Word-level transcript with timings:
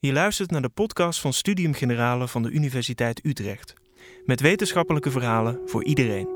Je 0.00 0.12
luistert 0.12 0.50
naar 0.50 0.62
de 0.62 0.68
podcast 0.68 1.20
van 1.20 1.32
Studium 1.32 1.72
Generale 1.72 2.28
van 2.28 2.42
de 2.42 2.50
Universiteit 2.50 3.24
Utrecht. 3.24 3.74
Met 4.24 4.40
wetenschappelijke 4.40 5.10
verhalen 5.10 5.60
voor 5.64 5.84
iedereen. 5.84 6.26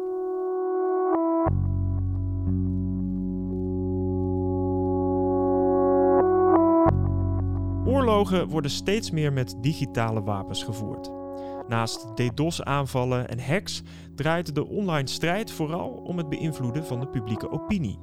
Oorlogen 7.86 8.48
worden 8.48 8.70
steeds 8.70 9.11
meer 9.11 9.32
met 9.32 9.55
digitale 9.61 10.23
wapens 10.23 10.65
gevoerd. 10.65 11.11
Naast 11.69 12.17
DDoS-aanvallen 12.17 13.29
en 13.29 13.41
hacks 13.45 13.83
draait 14.15 14.55
de 14.55 14.67
online 14.67 15.09
strijd 15.09 15.51
vooral 15.51 15.89
om 15.89 16.17
het 16.19 16.29
beïnvloeden 16.29 16.87
van 16.87 17.01
de 17.01 17.09
publieke 17.09 17.51
opinie. 17.51 17.99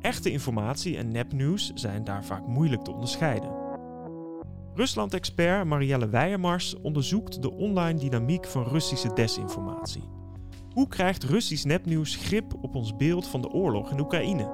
Echte 0.00 0.30
informatie 0.30 0.96
en 0.96 1.12
nepnieuws 1.12 1.72
zijn 1.74 2.04
daar 2.04 2.24
vaak 2.24 2.46
moeilijk 2.46 2.82
te 2.82 2.92
onderscheiden. 2.92 3.63
Rusland-expert 4.76 5.64
Marielle 5.64 6.08
Weijermars 6.08 6.80
onderzoekt 6.80 7.42
de 7.42 7.52
online 7.52 7.98
dynamiek 7.98 8.46
van 8.46 8.62
Russische 8.62 9.12
desinformatie. 9.12 10.02
Hoe 10.72 10.88
krijgt 10.88 11.24
Russisch 11.24 11.64
nepnieuws 11.64 12.16
grip 12.16 12.54
op 12.62 12.74
ons 12.74 12.96
beeld 12.96 13.26
van 13.26 13.40
de 13.40 13.48
oorlog 13.48 13.90
in 13.90 14.00
Oekraïne? 14.00 14.50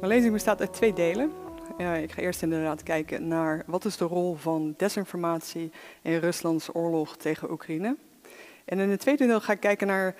Mijn 0.00 0.12
lezing 0.12 0.32
bestaat 0.32 0.60
uit 0.60 0.72
twee 0.72 0.92
delen. 0.92 1.30
ik 2.02 2.12
ga 2.12 2.22
eerst 2.22 2.42
inderdaad 2.42 2.82
kijken 2.82 3.28
naar 3.28 3.62
wat 3.66 3.84
is 3.84 3.96
de 3.96 4.04
rol 4.04 4.34
van 4.34 4.74
desinformatie 4.76 5.70
in 6.02 6.18
Ruslands 6.18 6.74
oorlog 6.74 7.16
tegen 7.16 7.50
Oekraïne. 7.50 7.96
En 8.64 8.78
in 8.78 8.90
het 8.90 9.00
tweede 9.00 9.26
deel 9.26 9.40
ga 9.40 9.52
ik 9.52 9.60
kijken 9.60 9.86
naar, 9.86 10.14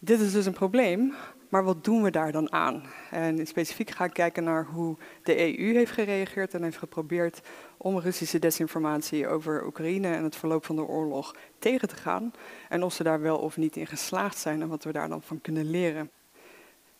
dit 0.00 0.20
is 0.20 0.32
dus 0.32 0.46
een 0.46 0.52
probleem, 0.52 1.14
maar 1.54 1.64
wat 1.64 1.84
doen 1.84 2.02
we 2.02 2.10
daar 2.10 2.32
dan 2.32 2.52
aan? 2.52 2.82
En 3.10 3.46
specifiek 3.46 3.90
ga 3.90 4.04
ik 4.04 4.12
kijken 4.12 4.44
naar 4.44 4.64
hoe 4.64 4.96
de 5.22 5.58
EU 5.58 5.74
heeft 5.74 5.92
gereageerd 5.92 6.54
en 6.54 6.62
heeft 6.62 6.76
geprobeerd 6.76 7.40
om 7.76 7.98
Russische 7.98 8.38
desinformatie 8.38 9.28
over 9.28 9.66
Oekraïne 9.66 10.08
en 10.08 10.24
het 10.24 10.36
verloop 10.36 10.64
van 10.64 10.76
de 10.76 10.82
oorlog 10.82 11.34
tegen 11.58 11.88
te 11.88 11.96
gaan. 11.96 12.32
En 12.68 12.82
of 12.82 12.92
ze 12.92 13.02
daar 13.02 13.20
wel 13.20 13.38
of 13.38 13.56
niet 13.56 13.76
in 13.76 13.86
geslaagd 13.86 14.38
zijn 14.38 14.62
en 14.62 14.68
wat 14.68 14.84
we 14.84 14.92
daar 14.92 15.08
dan 15.08 15.22
van 15.22 15.40
kunnen 15.40 15.70
leren. 15.70 16.10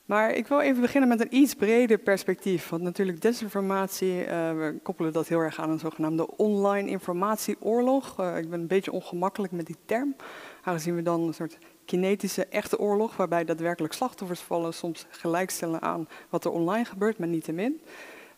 Maar 0.04 0.30
ik 0.30 0.46
wil 0.46 0.60
even 0.60 0.80
beginnen 0.80 1.08
met 1.08 1.20
een 1.20 1.36
iets 1.36 1.54
breder 1.54 1.98
perspectief. 1.98 2.68
Want 2.68 2.82
natuurlijk 2.82 3.20
desinformatie, 3.20 4.20
uh, 4.20 4.26
we 4.52 4.78
koppelen 4.82 5.12
dat 5.12 5.28
heel 5.28 5.40
erg 5.40 5.60
aan 5.60 5.70
een 5.70 5.78
zogenaamde 5.78 6.36
online 6.36 6.88
informatieoorlog. 6.88 8.20
Uh, 8.20 8.38
ik 8.38 8.50
ben 8.50 8.60
een 8.60 8.66
beetje 8.66 8.92
ongemakkelijk 8.92 9.52
met 9.52 9.66
die 9.66 9.76
term, 9.84 10.16
aangezien 10.62 10.94
we 10.94 11.02
dan 11.02 11.20
een 11.20 11.34
soort 11.34 11.58
kinetische 11.84 12.46
echte 12.46 12.78
oorlog, 12.78 13.16
waarbij 13.16 13.44
daadwerkelijk 13.44 13.94
slachtoffers 13.94 14.40
vallen, 14.40 14.74
soms 14.74 15.06
gelijkstellen 15.10 15.82
aan 15.82 16.08
wat 16.28 16.44
er 16.44 16.50
online 16.50 16.84
gebeurt, 16.84 17.18
maar 17.18 17.28
niet 17.28 17.44
te 17.44 17.52
min. 17.52 17.80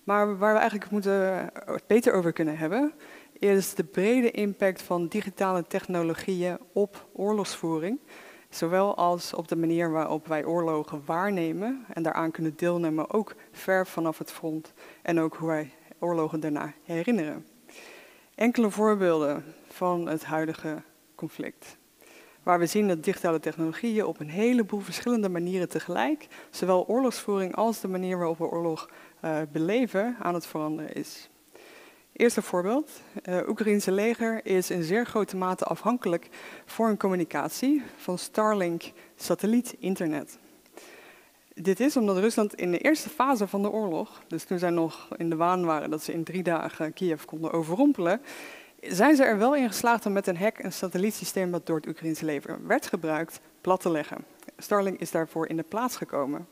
Maar 0.05 0.39
waar 0.39 0.53
we 0.53 0.59
eigenlijk 0.59 0.91
moeten 0.91 1.51
het 1.65 1.87
beter 1.87 2.13
over 2.13 2.33
kunnen 2.33 2.59
hebben, 2.59 2.93
is 3.33 3.75
de 3.75 3.85
brede 3.85 4.31
impact 4.31 4.83
van 4.83 5.09
digitale 5.09 5.65
technologieën 5.67 6.59
op 6.73 7.07
oorlogsvoering. 7.13 7.99
Zowel 8.51 8.97
als 8.97 9.35
op 9.35 9.49
de 9.49 9.57
manier 9.57 9.91
waarop 9.91 10.27
wij 10.27 10.45
oorlogen 10.45 11.03
waarnemen 11.05 11.85
en 11.95 12.03
daaraan 12.03 12.31
kunnen 12.31 12.57
deelnemen, 12.57 13.11
ook 13.11 13.35
ver 13.53 13.87
vanaf 13.87 14.19
het 14.19 14.33
front. 14.33 14.73
En 15.03 15.21
ook 15.21 15.37
hoe 15.37 15.49
wij 15.49 15.73
oorlogen 15.99 16.41
daarna 16.41 16.73
herinneren. 16.83 17.47
Enkele 18.35 18.71
voorbeelden 18.71 19.45
van 19.69 20.09
het 20.09 20.25
huidige 20.25 20.83
conflict 21.15 21.77
waar 22.47 22.59
we 22.59 22.67
zien 22.67 22.89
dat 22.89 23.05
digitale 23.05 23.41
technologieën 23.41 24.05
op 24.05 24.21
een 24.21 24.31
heleboel 24.31 24.81
verschillende 24.81 25.29
manieren 25.29 25.69
tegelijk, 25.69 26.27
zowel 26.51 26.87
oorlogsvoering 26.87 27.55
als 27.55 27.81
de 27.81 27.89
manier 27.89 28.19
waarop 28.19 28.39
we 28.39 28.45
oorlog 28.45 28.91
uh, 29.25 29.39
beleven, 29.53 30.17
aan 30.21 30.35
het 30.35 30.47
veranderen 30.47 30.95
is. 30.95 31.29
Eerste 32.13 32.43
voorbeeld. 32.43 32.91
Het 33.13 33.43
uh, 33.43 33.49
Oekraïnse 33.49 33.93
leger 33.93 34.47
is 34.47 34.71
in 34.71 34.83
zeer 34.83 35.07
grote 35.07 35.37
mate 35.37 35.65
afhankelijk 35.65 36.29
voor 36.67 36.89
een 36.89 36.97
communicatie 36.97 37.83
van 37.97 38.19
Starlink 38.19 38.83
satelliet-internet. 39.17 40.39
Dit 41.55 41.81
is 41.81 41.97
omdat 41.97 42.19
Rusland 42.19 42.55
in 42.55 42.71
de 42.71 42.79
eerste 42.79 43.09
fase 43.09 43.47
van 43.47 43.63
de 43.63 43.71
oorlog, 43.71 44.23
dus 44.29 44.45
toen 44.45 44.59
zij 44.59 44.71
nog 44.71 45.09
in 45.17 45.31
de 45.31 45.37
waan 45.37 45.65
waren 45.65 45.91
dat 45.91 46.03
ze 46.03 46.13
in 46.13 46.25
drie 46.25 46.43
dagen 46.43 46.93
Kiev 46.93 47.25
konden 47.25 47.53
overrompelen, 47.53 48.21
zijn 48.81 49.17
ze 49.17 49.25
er 49.25 49.39
wel 49.39 49.55
in 49.55 49.69
geslaagd 49.69 50.07
om 50.07 50.13
met 50.13 50.27
een 50.27 50.37
hack 50.37 50.59
een 50.59 50.73
satellietsysteem 50.73 51.51
dat 51.51 51.67
door 51.67 51.77
het 51.77 51.87
Oekraïnse 51.87 52.25
leger 52.25 52.67
werd 52.67 52.87
gebruikt, 52.87 53.41
plat 53.61 53.81
te 53.81 53.91
leggen. 53.91 54.25
Starlink 54.59 55.01
is 55.01 55.11
daarvoor 55.11 55.49
in 55.49 55.57
de 55.57 55.63
plaats 55.63 55.97
gekomen. 55.97 56.47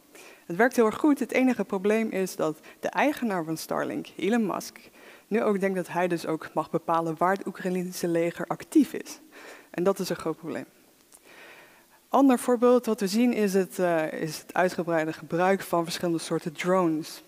Het 0.46 0.56
werkt 0.56 0.76
heel 0.76 0.86
erg 0.86 0.98
goed. 0.98 1.18
Het 1.18 1.32
enige 1.32 1.64
probleem 1.64 2.10
is 2.10 2.36
dat 2.36 2.58
de 2.80 2.88
eigenaar 2.88 3.44
van 3.44 3.56
Starlink, 3.56 4.06
Elon 4.16 4.46
Musk, 4.46 4.90
nu 5.28 5.42
ook 5.42 5.60
denkt 5.60 5.76
dat 5.76 5.88
hij 5.88 6.08
dus 6.08 6.26
ook 6.26 6.50
mag 6.54 6.70
bepalen 6.70 7.14
waar 7.18 7.32
het 7.32 7.46
Oekraïnse 7.46 8.08
leger 8.08 8.46
actief 8.46 8.92
is. 8.92 9.20
En 9.70 9.82
dat 9.82 9.98
is 9.98 10.08
een 10.08 10.16
groot 10.16 10.36
probleem. 10.36 10.64
Ander 12.08 12.38
voorbeeld 12.38 12.86
wat 12.86 13.00
we 13.00 13.06
zien 13.06 13.32
is 13.32 13.54
het, 13.54 13.78
uh, 13.78 14.12
is 14.12 14.38
het 14.38 14.54
uitgebreide 14.54 15.12
gebruik 15.12 15.60
van 15.60 15.84
verschillende 15.84 16.20
soorten 16.20 16.52
drones. 16.52 17.22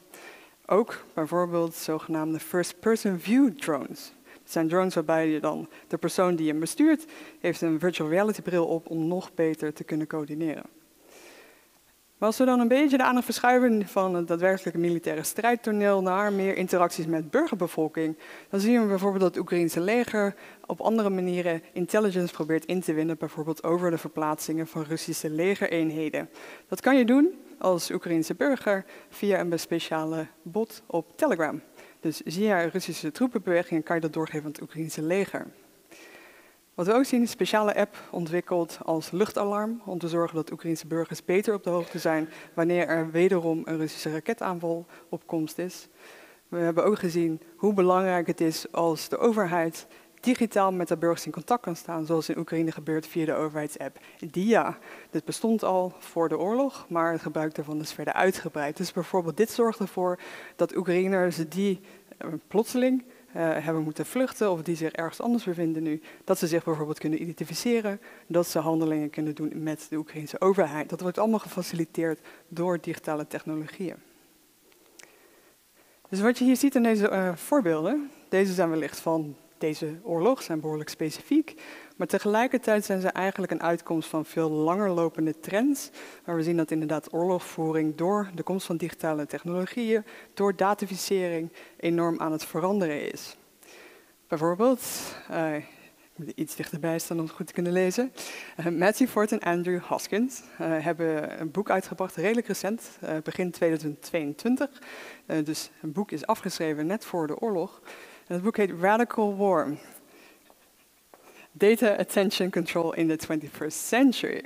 Ook 0.66 1.04
bijvoorbeeld 1.14 1.74
zogenaamde 1.74 2.40
first-person 2.40 3.20
view 3.20 3.58
drones. 3.58 4.12
Het 4.46 4.54
zijn 4.54 4.68
drones 4.68 4.94
waarbij 4.94 5.28
je 5.28 5.40
dan 5.40 5.68
de 5.88 5.96
persoon 5.96 6.36
die 6.36 6.48
hem 6.48 6.60
bestuurt, 6.60 7.04
heeft 7.40 7.60
een 7.60 7.78
virtual 7.78 8.08
reality 8.08 8.42
bril 8.42 8.66
op 8.66 8.90
om 8.90 9.06
nog 9.06 9.34
beter 9.34 9.72
te 9.72 9.84
kunnen 9.84 10.06
coördineren. 10.06 10.62
Maar 12.18 12.28
als 12.28 12.38
we 12.38 12.44
dan 12.44 12.60
een 12.60 12.68
beetje 12.68 12.96
de 12.96 13.02
aandacht 13.02 13.24
verschuiven 13.24 13.86
van 13.86 14.14
het 14.14 14.28
daadwerkelijke 14.28 14.78
militaire 14.78 15.22
strijdtoneel 15.22 16.02
naar 16.02 16.32
meer 16.32 16.56
interacties 16.56 17.06
met 17.06 17.30
burgerbevolking, 17.30 18.16
dan 18.50 18.60
zien 18.60 18.80
we 18.80 18.86
bijvoorbeeld 18.86 19.22
dat 19.22 19.34
het 19.34 19.42
Oekraïnse 19.42 19.80
leger 19.80 20.34
op 20.66 20.80
andere 20.80 21.10
manieren 21.10 21.62
intelligence 21.72 22.34
probeert 22.34 22.64
in 22.64 22.80
te 22.80 22.92
winnen, 22.92 23.18
bijvoorbeeld 23.18 23.64
over 23.64 23.90
de 23.90 23.98
verplaatsingen 23.98 24.66
van 24.66 24.82
Russische 24.82 25.30
legereenheden. 25.30 26.28
Dat 26.68 26.80
kan 26.80 26.96
je 26.96 27.04
doen 27.04 27.34
als 27.58 27.90
Oekraïnse 27.90 28.34
burger 28.34 28.84
via 29.08 29.40
een 29.40 29.58
speciale 29.58 30.26
bot 30.42 30.82
op 30.86 31.16
Telegram. 31.16 31.60
Dus 32.06 32.20
via 32.24 32.64
Russische 32.64 33.12
troepenbewegingen 33.12 33.82
kan 33.82 33.96
je 33.96 34.02
dat 34.02 34.12
doorgeven 34.12 34.44
aan 34.44 34.50
het 34.50 34.60
Oekraïnse 34.62 35.02
leger. 35.02 35.46
Wat 36.74 36.86
we 36.86 36.92
ook 36.92 37.04
zien 37.04 37.22
is 37.22 37.26
een 37.26 37.32
speciale 37.32 37.76
app 37.76 37.96
ontwikkeld 38.10 38.78
als 38.84 39.10
luchtalarm 39.10 39.80
om 39.84 39.98
te 39.98 40.08
zorgen 40.08 40.36
dat 40.36 40.52
Oekraïnse 40.52 40.86
burgers 40.86 41.24
beter 41.24 41.54
op 41.54 41.64
de 41.64 41.70
hoogte 41.70 41.98
zijn 41.98 42.28
wanneer 42.54 42.88
er 42.88 43.10
wederom 43.10 43.62
een 43.64 43.76
Russische 43.76 44.12
raketaanval 44.12 44.86
op 45.08 45.26
komst 45.26 45.58
is. 45.58 45.88
We 46.48 46.58
hebben 46.58 46.84
ook 46.84 46.98
gezien 46.98 47.40
hoe 47.56 47.74
belangrijk 47.74 48.26
het 48.26 48.40
is 48.40 48.72
als 48.72 49.08
de 49.08 49.18
overheid 49.18 49.86
digitaal 50.26 50.72
met 50.72 50.88
de 50.88 50.96
burgers 50.96 51.26
in 51.26 51.32
contact 51.32 51.62
kan 51.62 51.76
staan, 51.76 52.06
zoals 52.06 52.28
in 52.28 52.38
Oekraïne 52.38 52.72
gebeurt 52.72 53.06
via 53.06 53.24
de 53.24 53.34
overheidsapp 53.34 53.98
DIA. 54.30 54.78
Dit 55.10 55.24
bestond 55.24 55.62
al 55.62 55.92
voor 55.98 56.28
de 56.28 56.38
oorlog, 56.38 56.86
maar 56.88 57.12
het 57.12 57.22
gebruik 57.22 57.54
daarvan 57.54 57.80
is 57.80 57.92
verder 57.92 58.14
uitgebreid. 58.14 58.76
Dus 58.76 58.92
bijvoorbeeld 58.92 59.36
dit 59.36 59.50
zorgt 59.50 59.78
ervoor 59.78 60.18
dat 60.56 60.76
Oekraïners 60.76 61.36
die 61.48 61.80
plotseling 62.48 63.02
uh, 63.02 63.34
hebben 63.34 63.82
moeten 63.82 64.06
vluchten 64.06 64.50
of 64.50 64.62
die 64.62 64.76
zich 64.76 64.92
ergens 64.92 65.20
anders 65.20 65.44
bevinden 65.44 65.82
nu, 65.82 66.02
dat 66.24 66.38
ze 66.38 66.46
zich 66.46 66.64
bijvoorbeeld 66.64 66.98
kunnen 66.98 67.22
identificeren, 67.22 68.00
dat 68.26 68.46
ze 68.46 68.58
handelingen 68.58 69.10
kunnen 69.10 69.34
doen 69.34 69.52
met 69.62 69.86
de 69.90 69.96
Oekraïnse 69.96 70.40
overheid. 70.40 70.88
Dat 70.88 71.00
wordt 71.00 71.18
allemaal 71.18 71.38
gefaciliteerd 71.38 72.20
door 72.48 72.80
digitale 72.80 73.26
technologieën. 73.26 73.96
Dus 76.08 76.20
wat 76.20 76.38
je 76.38 76.44
hier 76.44 76.56
ziet 76.56 76.74
in 76.74 76.82
deze 76.82 77.10
uh, 77.10 77.36
voorbeelden, 77.36 78.10
deze 78.28 78.52
zijn 78.52 78.70
wellicht 78.70 79.00
van 79.00 79.36
deze 79.58 79.94
oorlog 80.02 80.42
zijn 80.42 80.60
behoorlijk 80.60 80.90
specifiek, 80.90 81.54
maar 81.96 82.06
tegelijkertijd 82.06 82.84
zijn 82.84 83.00
ze 83.00 83.08
eigenlijk 83.08 83.52
een 83.52 83.62
uitkomst 83.62 84.08
van 84.08 84.24
veel 84.24 84.50
langer 84.50 84.90
lopende 84.90 85.40
trends, 85.40 85.90
waar 86.24 86.36
we 86.36 86.42
zien 86.42 86.56
dat 86.56 86.70
inderdaad 86.70 87.12
oorlogvoering 87.12 87.94
door 87.94 88.30
de 88.34 88.42
komst 88.42 88.66
van 88.66 88.76
digitale 88.76 89.26
technologieën, 89.26 90.04
door 90.34 90.56
dataficering, 90.56 91.52
enorm 91.76 92.20
aan 92.20 92.32
het 92.32 92.44
veranderen 92.44 93.12
is. 93.12 93.36
Bijvoorbeeld, 94.28 94.82
uh, 95.30 95.56
ik 95.56 95.64
moet 96.14 96.32
iets 96.34 96.56
dichterbij 96.56 96.98
staan 96.98 97.18
om 97.18 97.24
het 97.24 97.34
goed 97.34 97.46
te 97.46 97.52
kunnen 97.52 97.72
lezen. 97.72 98.12
Uh, 98.60 98.66
Matthew 98.66 99.08
Ford 99.08 99.32
en 99.32 99.40
Andrew 99.40 99.80
Hoskins 99.82 100.40
uh, 100.40 100.46
hebben 100.84 101.40
een 101.40 101.50
boek 101.50 101.70
uitgebracht, 101.70 102.16
redelijk 102.16 102.46
recent, 102.46 102.98
begin 103.22 103.50
2022. 103.50 104.82
dus 105.44 105.70
een 105.82 105.92
boek 105.92 106.10
is 106.10 106.26
afgeschreven 106.26 106.86
net 106.86 107.04
voor 107.04 107.26
de 107.26 107.38
oorlog. 107.38 107.80
Het 108.26 108.42
boek 108.42 108.56
heet 108.56 108.70
Radical 108.80 109.36
War. 109.36 109.76
Data 111.52 111.96
Attention 111.96 112.50
Control 112.50 112.92
in 112.92 113.16
the 113.16 113.26
21st 113.26 113.72
Century. 113.72 114.42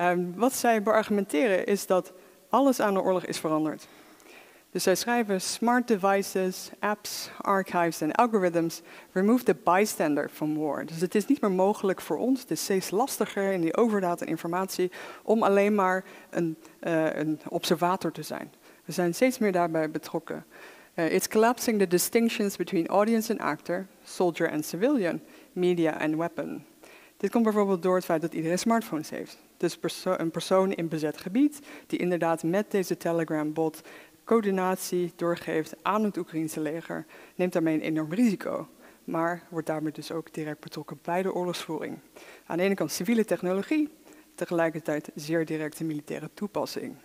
Um, 0.00 0.34
wat 0.36 0.52
zij 0.52 0.82
beargumenteren 0.82 1.66
is 1.66 1.86
dat 1.86 2.12
alles 2.48 2.80
aan 2.80 2.94
de 2.94 3.00
oorlog 3.00 3.24
is 3.24 3.38
veranderd. 3.38 3.88
Dus 4.70 4.82
zij 4.82 4.94
schrijven 4.94 5.40
smart 5.40 5.88
devices, 5.88 6.70
apps, 6.78 7.30
archives 7.40 8.00
en 8.00 8.12
algorithms 8.12 8.80
remove 9.12 9.44
the 9.44 9.56
bystander 9.64 10.28
from 10.28 10.56
war. 10.56 10.86
Dus 10.86 11.00
het 11.00 11.14
is 11.14 11.26
niet 11.26 11.40
meer 11.40 11.52
mogelijk 11.52 12.00
voor 12.00 12.16
ons, 12.16 12.40
het 12.40 12.50
is 12.50 12.62
steeds 12.62 12.90
lastiger 12.90 13.52
in 13.52 13.60
die 13.60 13.76
overdaad 13.76 14.20
en 14.20 14.26
informatie, 14.26 14.90
om 15.22 15.42
alleen 15.42 15.74
maar 15.74 16.04
een, 16.30 16.56
uh, 16.80 17.14
een 17.14 17.40
observator 17.48 18.12
te 18.12 18.22
zijn. 18.22 18.52
We 18.84 18.92
zijn 18.92 19.14
steeds 19.14 19.38
meer 19.38 19.52
daarbij 19.52 19.90
betrokken. 19.90 20.44
Uh, 20.98 21.12
it's 21.12 21.28
collapsing 21.28 21.78
the 21.78 21.86
distinctions 21.86 22.56
between 22.56 22.88
audience 22.88 23.30
and 23.30 23.40
actor, 23.40 23.86
soldier 24.04 24.50
and 24.50 24.64
civilian, 24.64 25.20
media 25.52 25.96
and 26.00 26.16
weapon. 26.16 26.64
Dit 27.16 27.30
komt 27.30 27.44
bijvoorbeeld 27.44 27.82
door 27.82 27.94
het 27.94 28.04
feit 28.04 28.20
dat 28.20 28.34
iedereen 28.34 28.58
smartphones 28.58 29.10
heeft. 29.10 29.38
Dus 29.56 29.78
een 30.02 30.30
persoon 30.30 30.72
in 30.72 30.88
bezet 30.88 31.18
gebied 31.18 31.60
die 31.86 31.98
inderdaad 31.98 32.42
met 32.42 32.70
deze 32.70 32.96
Telegram-bot 32.96 33.80
coördinatie 34.24 35.12
doorgeeft 35.16 35.74
aan 35.82 36.04
het 36.04 36.16
Oekraïnse 36.16 36.60
leger, 36.60 37.06
neemt 37.34 37.52
daarmee 37.52 37.74
een 37.74 37.80
enorm 37.80 38.12
risico. 38.12 38.68
Maar 39.04 39.42
wordt 39.48 39.66
daarmee 39.66 39.92
dus 39.92 40.12
ook 40.12 40.34
direct 40.34 40.60
betrokken 40.60 40.98
bij 41.02 41.22
de 41.22 41.34
oorlogsvoering. 41.34 41.98
Aan 42.46 42.56
de 42.56 42.62
ene 42.62 42.74
kant 42.74 42.90
civiele 42.90 43.24
technologie, 43.24 43.88
tegelijkertijd 44.34 45.10
zeer 45.14 45.44
directe 45.44 45.84
militaire 45.84 46.30
toepassing. 46.34 46.96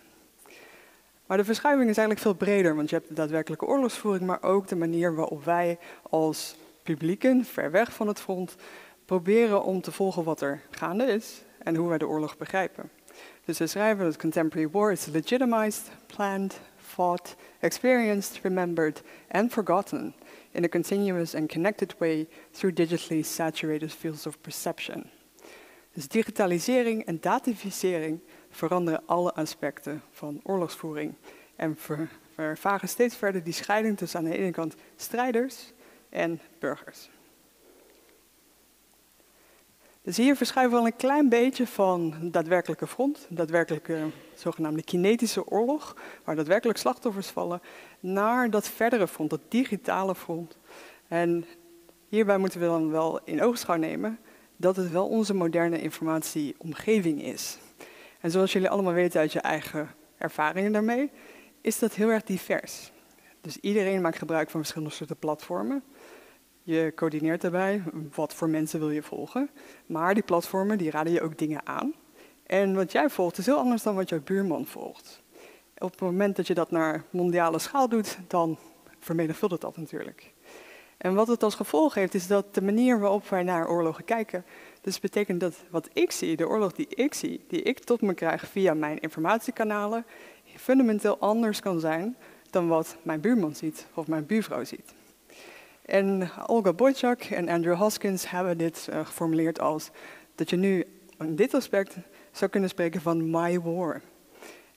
Maar 1.26 1.38
de 1.38 1.46
verschuiving 1.46 1.90
is 1.90 1.98
eigenlijk 1.98 2.28
veel 2.28 2.46
breder, 2.46 2.76
want 2.76 2.90
je 2.90 2.96
hebt 2.96 3.08
de 3.08 3.14
daadwerkelijke 3.14 3.66
oorlogsvoering, 3.66 4.26
maar 4.26 4.44
ook 4.44 4.68
de 4.68 4.76
manier 4.76 5.16
waarop 5.16 5.44
wij 5.44 5.78
als 6.02 6.56
publieken, 6.84 7.46
ver 7.46 7.72
weg 7.72 7.94
van 7.94 8.08
het 8.08 8.20
front, 8.20 8.56
proberen 9.06 9.64
om 9.64 9.82
te 9.82 9.92
volgen 9.92 10.24
wat 10.24 10.42
er 10.42 10.62
gaande 10.70 11.06
is 11.06 11.44
en 11.58 11.76
hoe 11.76 11.90
wij 11.90 11.98
de 11.98 12.08
oorlog 12.08 12.38
begrijpen. 12.38 12.90
Dus 13.46 13.58
we 13.58 13.68
schrijven 13.68 14.06
dat 14.06 14.18
contemporary 14.18 14.70
war 14.70 14.92
is 14.92 15.06
legitimized, 15.06 15.92
planned, 16.06 16.60
fought, 16.78 17.36
experienced, 17.60 18.40
remembered 18.42 19.02
and 19.32 19.52
forgotten 19.52 20.14
in 20.52 20.64
a 20.64 20.68
continuous 20.68 21.36
and 21.36 21.52
connected 21.52 21.96
way 21.98 22.28
through 22.52 22.76
digitally 22.76 23.22
saturated 23.22 23.94
fields 23.94 24.28
of 24.28 24.42
perception. 24.42 25.10
Dus 25.94 26.08
digitalisering 26.08 27.06
en 27.06 27.18
datificering 27.22 28.20
veranderen 28.54 29.02
alle 29.06 29.34
aspecten 29.34 30.02
van 30.12 30.40
oorlogsvoering 30.44 31.14
en 31.56 31.78
vervagen 32.36 32.88
steeds 32.88 33.16
verder 33.16 33.44
die 33.44 33.54
scheiding 33.54 33.98
tussen 33.98 34.20
aan 34.20 34.26
de 34.26 34.38
ene 34.38 34.52
kant 34.52 34.76
strijders 34.96 35.72
en 36.10 36.40
burgers. 36.60 37.10
Dus 40.02 40.18
hier 40.18 40.36
verschuiven 40.36 40.74
we 40.74 40.80
al 40.80 40.86
een 40.86 40.96
klein 40.96 41.30
beetje 41.30 41.68
van 41.68 42.14
daadwerkelijke 42.22 42.88
front, 42.88 43.26
daadwerkelijke 43.30 43.98
zogenaamde 44.36 44.84
kinetische 44.84 45.48
oorlog, 45.48 45.96
waar 46.24 46.36
daadwerkelijk 46.36 46.80
slachtoffers 46.80 47.28
vallen, 47.28 47.62
naar 48.00 48.50
dat 48.50 48.68
verdere 48.68 49.08
front, 49.08 49.30
dat 49.30 49.42
digitale 49.48 50.16
front. 50.16 50.58
En 51.08 51.46
hierbij 52.10 52.38
moeten 52.38 52.60
we 52.60 52.66
dan 52.66 52.92
wel 52.92 53.20
in 53.24 53.42
oogschouw 53.42 53.76
nemen 53.76 54.20
dat 54.58 54.76
het 54.76 54.92
wel 54.92 55.08
onze 55.08 55.34
moderne 55.34 55.82
informatieomgeving 55.82 57.24
is. 57.24 57.58
En 58.24 58.32
zoals 58.32 58.54
jullie 58.54 58.70
allemaal 58.70 58.94
weten 58.94 59.20
uit 59.20 59.34
je 59.34 59.40
eigen 59.40 59.90
ervaringen 60.18 60.72
daarmee, 60.72 61.12
is 61.62 61.80
dat 61.80 61.94
heel 61.94 62.10
erg 62.10 62.24
divers. 62.24 62.92
Dus 63.42 63.58
iedereen 63.58 64.02
maakt 64.02 64.18
gebruik 64.18 64.50
van 64.50 64.60
verschillende 64.60 64.94
soorten 64.94 65.18
platformen. 65.18 65.84
Je 66.62 66.92
coördineert 66.96 67.42
daarbij 67.42 67.84
wat 68.16 68.34
voor 68.34 68.50
mensen 68.50 68.80
wil 68.80 68.90
je 68.90 69.04
volgen. 69.04 69.50
Maar 69.86 70.14
die 70.14 70.24
platformen 70.24 70.78
die 70.78 70.92
raden 70.92 71.14
je 71.14 71.22
ook 71.22 71.38
dingen 71.38 71.68
aan. 71.68 71.94
En 72.46 72.76
wat 72.76 72.92
jij 72.92 73.10
volgt 73.10 73.38
is 73.38 73.46
heel 73.46 73.58
anders 73.58 73.84
dan 73.84 73.96
wat 73.96 74.10
jouw 74.10 74.22
buurman 74.22 74.66
volgt. 74.66 75.22
Op 75.78 75.92
het 75.92 76.00
moment 76.00 76.36
dat 76.36 76.48
je 76.48 76.54
dat 76.54 76.72
naar 76.72 77.04
mondiale 77.10 77.60
schaal 77.60 77.90
doet, 77.90 78.18
dan 78.28 78.58
vermenigvuldigt 79.00 79.62
dat 79.62 79.78
natuurlijk. 79.78 80.33
En 81.04 81.14
wat 81.14 81.28
het 81.28 81.44
als 81.44 81.56
gevolg 81.56 81.94
heeft, 81.94 82.14
is 82.14 82.28
dat 82.28 82.54
de 82.54 82.62
manier 82.62 83.00
waarop 83.00 83.30
wij 83.30 83.44
naar 83.44 83.70
oorlogen 83.70 84.06
kijken, 84.06 84.46
dus 84.82 85.00
betekent 85.00 85.40
dat 85.40 85.64
wat 85.70 85.90
ik 85.94 86.12
zie, 86.12 86.36
de 86.36 86.48
oorlog 86.48 86.72
die 86.72 86.88
ik 86.90 87.14
zie, 87.14 87.46
die 87.48 87.62
ik 87.62 87.80
tot 87.80 88.02
me 88.02 88.14
krijg 88.14 88.48
via 88.48 88.74
mijn 88.74 89.00
informatiekanalen, 89.00 90.06
fundamenteel 90.56 91.18
anders 91.20 91.60
kan 91.60 91.80
zijn 91.80 92.18
dan 92.50 92.68
wat 92.68 92.98
mijn 93.02 93.22
buurman 93.22 93.56
ziet 93.56 93.88
of 93.94 94.08
mijn 94.08 94.26
buurvrouw 94.26 94.64
ziet. 94.64 94.94
En 95.86 96.30
Olga 96.48 96.74
Boychuk 96.74 97.24
en 97.24 97.50
Andrew 97.50 97.78
Hoskins 97.78 98.30
hebben 98.30 98.58
dit 98.58 98.88
uh, 98.90 99.06
geformuleerd 99.06 99.60
als 99.60 99.90
dat 100.36 100.50
je 100.50 100.56
nu 100.56 100.86
in 101.20 101.36
dit 101.36 101.54
aspect 101.54 101.96
zou 102.32 102.52
kunnen 102.52 102.70
spreken 102.70 103.02
van 103.02 103.30
my 103.30 103.62
war. 103.62 104.02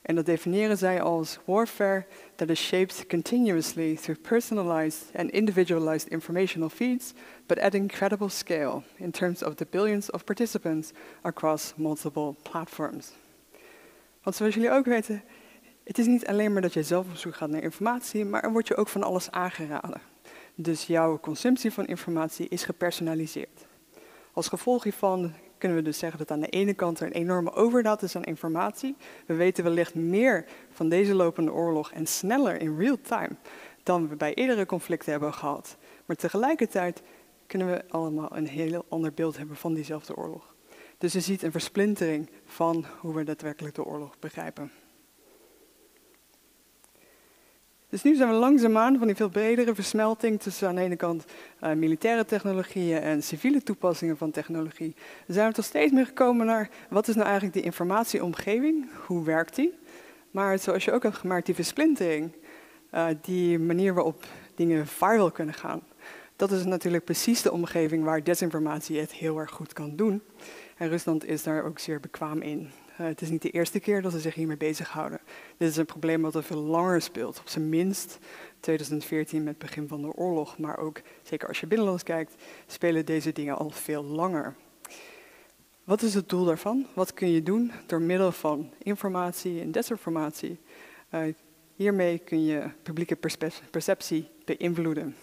En 0.07 0.15
dat 0.15 0.25
definiëren 0.25 0.77
zij 0.77 1.01
als 1.01 1.39
warfare 1.45 2.05
that 2.35 2.49
is 2.49 2.65
shaped 2.65 3.05
continuously 3.07 3.95
through 3.95 4.21
personalized 4.21 5.15
and 5.15 5.29
individualized 5.29 6.07
informational 6.07 6.69
feeds, 6.69 7.13
but 7.45 7.59
at 7.59 7.73
incredible 7.73 8.29
scale 8.29 8.81
in 8.95 9.11
terms 9.11 9.43
of 9.43 9.55
the 9.55 9.67
billions 9.69 10.11
of 10.11 10.23
participants 10.23 10.91
across 11.21 11.73
multiple 11.75 12.35
platforms. 12.41 13.11
Want 14.23 14.35
zoals 14.35 14.53
jullie 14.53 14.71
ook 14.71 14.85
weten, 14.85 15.23
het 15.83 15.97
is 15.97 16.05
niet 16.05 16.27
alleen 16.27 16.53
maar 16.53 16.61
dat 16.61 16.73
je 16.73 16.83
zelf 16.83 17.09
op 17.09 17.15
zoek 17.15 17.35
gaat 17.35 17.49
naar 17.49 17.63
informatie, 17.63 18.25
maar 18.25 18.43
er 18.43 18.51
wordt 18.51 18.67
je 18.67 18.75
ook 18.75 18.87
van 18.87 19.03
alles 19.03 19.31
aangeraden. 19.31 20.01
Dus 20.55 20.85
jouw 20.85 21.19
consumptie 21.19 21.71
van 21.71 21.85
informatie 21.85 22.47
is 22.47 22.63
gepersonaliseerd. 22.63 23.65
Als 24.33 24.47
gevolg 24.47 24.83
hiervan 24.83 25.33
kunnen 25.57 25.77
we 25.77 25.83
dus 25.83 25.97
zeggen 25.97 26.19
dat 26.19 26.31
aan 26.31 26.39
de 26.39 26.49
ene 26.49 26.73
kant 26.73 26.99
er 26.99 27.05
een 27.05 27.13
enorme 27.13 27.53
overdaad 27.53 28.01
is 28.01 28.15
aan 28.15 28.23
informatie. 28.23 28.95
We 29.25 29.33
weten 29.33 29.63
wellicht 29.63 29.95
meer 29.95 30.45
van 30.71 30.89
deze 30.89 31.15
lopende 31.15 31.53
oorlog 31.53 31.91
en 31.91 32.07
sneller 32.07 32.61
in 32.61 32.77
real 32.77 32.97
time 33.01 33.35
dan 33.83 34.09
we 34.09 34.15
bij 34.15 34.33
eerdere 34.33 34.65
conflicten 34.65 35.11
hebben 35.11 35.33
gehad. 35.33 35.77
Maar 36.05 36.15
tegelijkertijd 36.15 37.01
kunnen 37.47 37.67
we 37.67 37.83
allemaal 37.89 38.35
een 38.35 38.47
heel 38.47 38.85
ander 38.89 39.13
beeld 39.13 39.37
hebben 39.37 39.55
van 39.55 39.73
diezelfde 39.73 40.15
oorlog. 40.15 40.55
Dus 40.97 41.13
je 41.13 41.19
ziet 41.19 41.43
een 41.43 41.51
versplintering 41.51 42.29
van 42.45 42.85
hoe 42.99 43.15
we 43.15 43.23
daadwerkelijk 43.23 43.75
de 43.75 43.85
oorlog 43.85 44.19
begrijpen. 44.19 44.71
Dus 47.89 48.03
nu 48.03 48.15
zijn 48.15 48.29
we 48.29 48.35
langzaamaan 48.35 48.97
van 48.97 49.07
die 49.07 49.15
veel 49.15 49.29
bredere 49.29 49.75
versmelting 49.75 50.41
tussen 50.41 50.67
aan 50.67 50.75
de 50.75 50.81
ene 50.81 50.95
kant 50.95 51.25
uh, 51.63 51.73
militaire 51.73 52.25
technologieën 52.25 53.01
en 53.01 53.23
civiele 53.23 53.63
toepassingen 53.63 54.17
van 54.17 54.31
technologie. 54.31 54.95
Zijn 55.27 55.47
we 55.47 55.53
toch 55.53 55.65
steeds 55.65 55.91
meer 55.91 56.05
gekomen 56.05 56.45
naar 56.45 56.69
wat 56.89 57.07
is 57.07 57.15
nou 57.15 57.25
eigenlijk 57.25 57.55
die 57.55 57.65
informatieomgeving, 57.65 58.89
hoe 59.05 59.23
werkt 59.23 59.55
die? 59.55 59.73
Maar 60.31 60.59
zoals 60.59 60.85
je 60.85 60.91
ook 60.91 61.03
hebt 61.03 61.15
gemaakt, 61.15 61.45
die 61.45 61.55
versplintering, 61.55 62.31
uh, 62.93 63.07
die 63.21 63.59
manier 63.59 63.93
waarop 63.93 64.25
dingen 64.55 64.87
viral 64.87 65.31
kunnen 65.31 65.55
gaan, 65.55 65.81
dat 66.35 66.51
is 66.51 66.65
natuurlijk 66.65 67.03
precies 67.03 67.41
de 67.41 67.51
omgeving 67.51 68.03
waar 68.03 68.23
desinformatie 68.23 68.99
het 68.99 69.13
heel 69.13 69.37
erg 69.37 69.51
goed 69.51 69.73
kan 69.73 69.95
doen. 69.95 70.21
En 70.77 70.89
Rusland 70.89 71.25
is 71.25 71.43
daar 71.43 71.63
ook 71.63 71.79
zeer 71.79 71.99
bekwaam 71.99 72.41
in. 72.41 72.69
Uh, 72.99 73.07
het 73.07 73.21
is 73.21 73.29
niet 73.29 73.41
de 73.41 73.49
eerste 73.49 73.79
keer 73.79 74.01
dat 74.01 74.11
ze 74.11 74.19
zich 74.19 74.35
hiermee 74.35 74.57
bezighouden. 74.57 75.19
Dit 75.57 75.69
is 75.69 75.77
een 75.77 75.85
probleem 75.85 76.21
dat 76.21 76.35
al 76.35 76.41
veel 76.41 76.61
langer 76.61 77.01
speelt. 77.01 77.39
Op 77.39 77.47
zijn 77.47 77.69
minst 77.69 78.19
2014 78.59 79.43
met 79.43 79.47
het 79.47 79.57
begin 79.57 79.87
van 79.87 80.01
de 80.01 80.13
oorlog. 80.13 80.57
Maar 80.57 80.77
ook, 80.77 81.01
zeker 81.23 81.47
als 81.47 81.59
je 81.59 81.67
binnenlands 81.67 82.03
kijkt, 82.03 82.35
spelen 82.67 83.05
deze 83.05 83.31
dingen 83.31 83.57
al 83.57 83.69
veel 83.69 84.03
langer. 84.03 84.55
Wat 85.83 86.01
is 86.01 86.13
het 86.13 86.29
doel 86.29 86.45
daarvan? 86.45 86.85
Wat 86.93 87.13
kun 87.13 87.31
je 87.31 87.43
doen 87.43 87.71
door 87.85 88.01
middel 88.01 88.31
van 88.31 88.69
informatie 88.77 89.61
en 89.61 89.71
desinformatie? 89.71 90.59
Uh, 91.13 91.21
hiermee 91.75 92.17
kun 92.17 92.45
je 92.45 92.69
publieke 92.83 93.17
perceptie 93.71 94.29
beïnvloeden. 94.45 95.15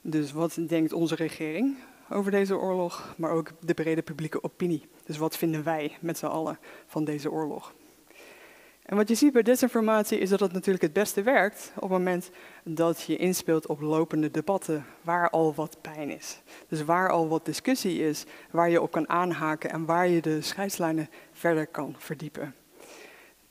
Dus 0.00 0.32
wat 0.32 0.58
denkt 0.66 0.92
onze 0.92 1.14
regering 1.14 1.76
over 2.10 2.30
deze 2.30 2.56
oorlog, 2.56 3.14
maar 3.16 3.30
ook 3.30 3.50
de 3.60 3.74
brede 3.74 4.02
publieke 4.02 4.42
opinie. 4.42 4.88
Dus 5.04 5.18
wat 5.18 5.36
vinden 5.36 5.64
wij 5.64 5.96
met 6.00 6.18
z'n 6.18 6.26
allen 6.26 6.58
van 6.86 7.04
deze 7.04 7.30
oorlog? 7.30 7.74
En 8.82 8.96
wat 8.96 9.08
je 9.08 9.14
ziet 9.14 9.32
bij 9.32 9.42
desinformatie 9.42 10.18
is 10.18 10.28
dat 10.28 10.40
het 10.40 10.52
natuurlijk 10.52 10.84
het 10.84 10.92
beste 10.92 11.22
werkt 11.22 11.72
op 11.74 11.82
het 11.82 11.90
moment 11.90 12.30
dat 12.64 13.02
je 13.02 13.16
inspeelt 13.16 13.66
op 13.66 13.80
lopende 13.80 14.30
debatten 14.30 14.86
waar 15.02 15.30
al 15.30 15.54
wat 15.54 15.76
pijn 15.80 16.10
is. 16.10 16.40
Dus 16.68 16.84
waar 16.84 17.10
al 17.10 17.28
wat 17.28 17.44
discussie 17.44 18.00
is, 18.00 18.24
waar 18.50 18.70
je 18.70 18.82
op 18.82 18.90
kan 18.90 19.08
aanhaken 19.08 19.70
en 19.70 19.84
waar 19.84 20.08
je 20.08 20.20
de 20.20 20.40
scheidslijnen 20.40 21.08
verder 21.32 21.66
kan 21.66 21.94
verdiepen. 21.98 22.54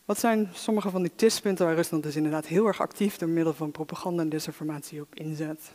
Wat 0.05 0.19
zijn 0.19 0.49
sommige 0.53 0.89
van 0.89 1.01
die 1.01 1.15
tispunten 1.15 1.65
waar 1.65 1.75
Rusland 1.75 2.03
dus 2.03 2.15
inderdaad 2.15 2.45
heel 2.45 2.65
erg 2.65 2.81
actief 2.81 3.17
door 3.17 3.29
middel 3.29 3.53
van 3.53 3.71
propaganda 3.71 4.21
en 4.21 4.29
desinformatie 4.29 5.01
op 5.01 5.15
inzet? 5.15 5.71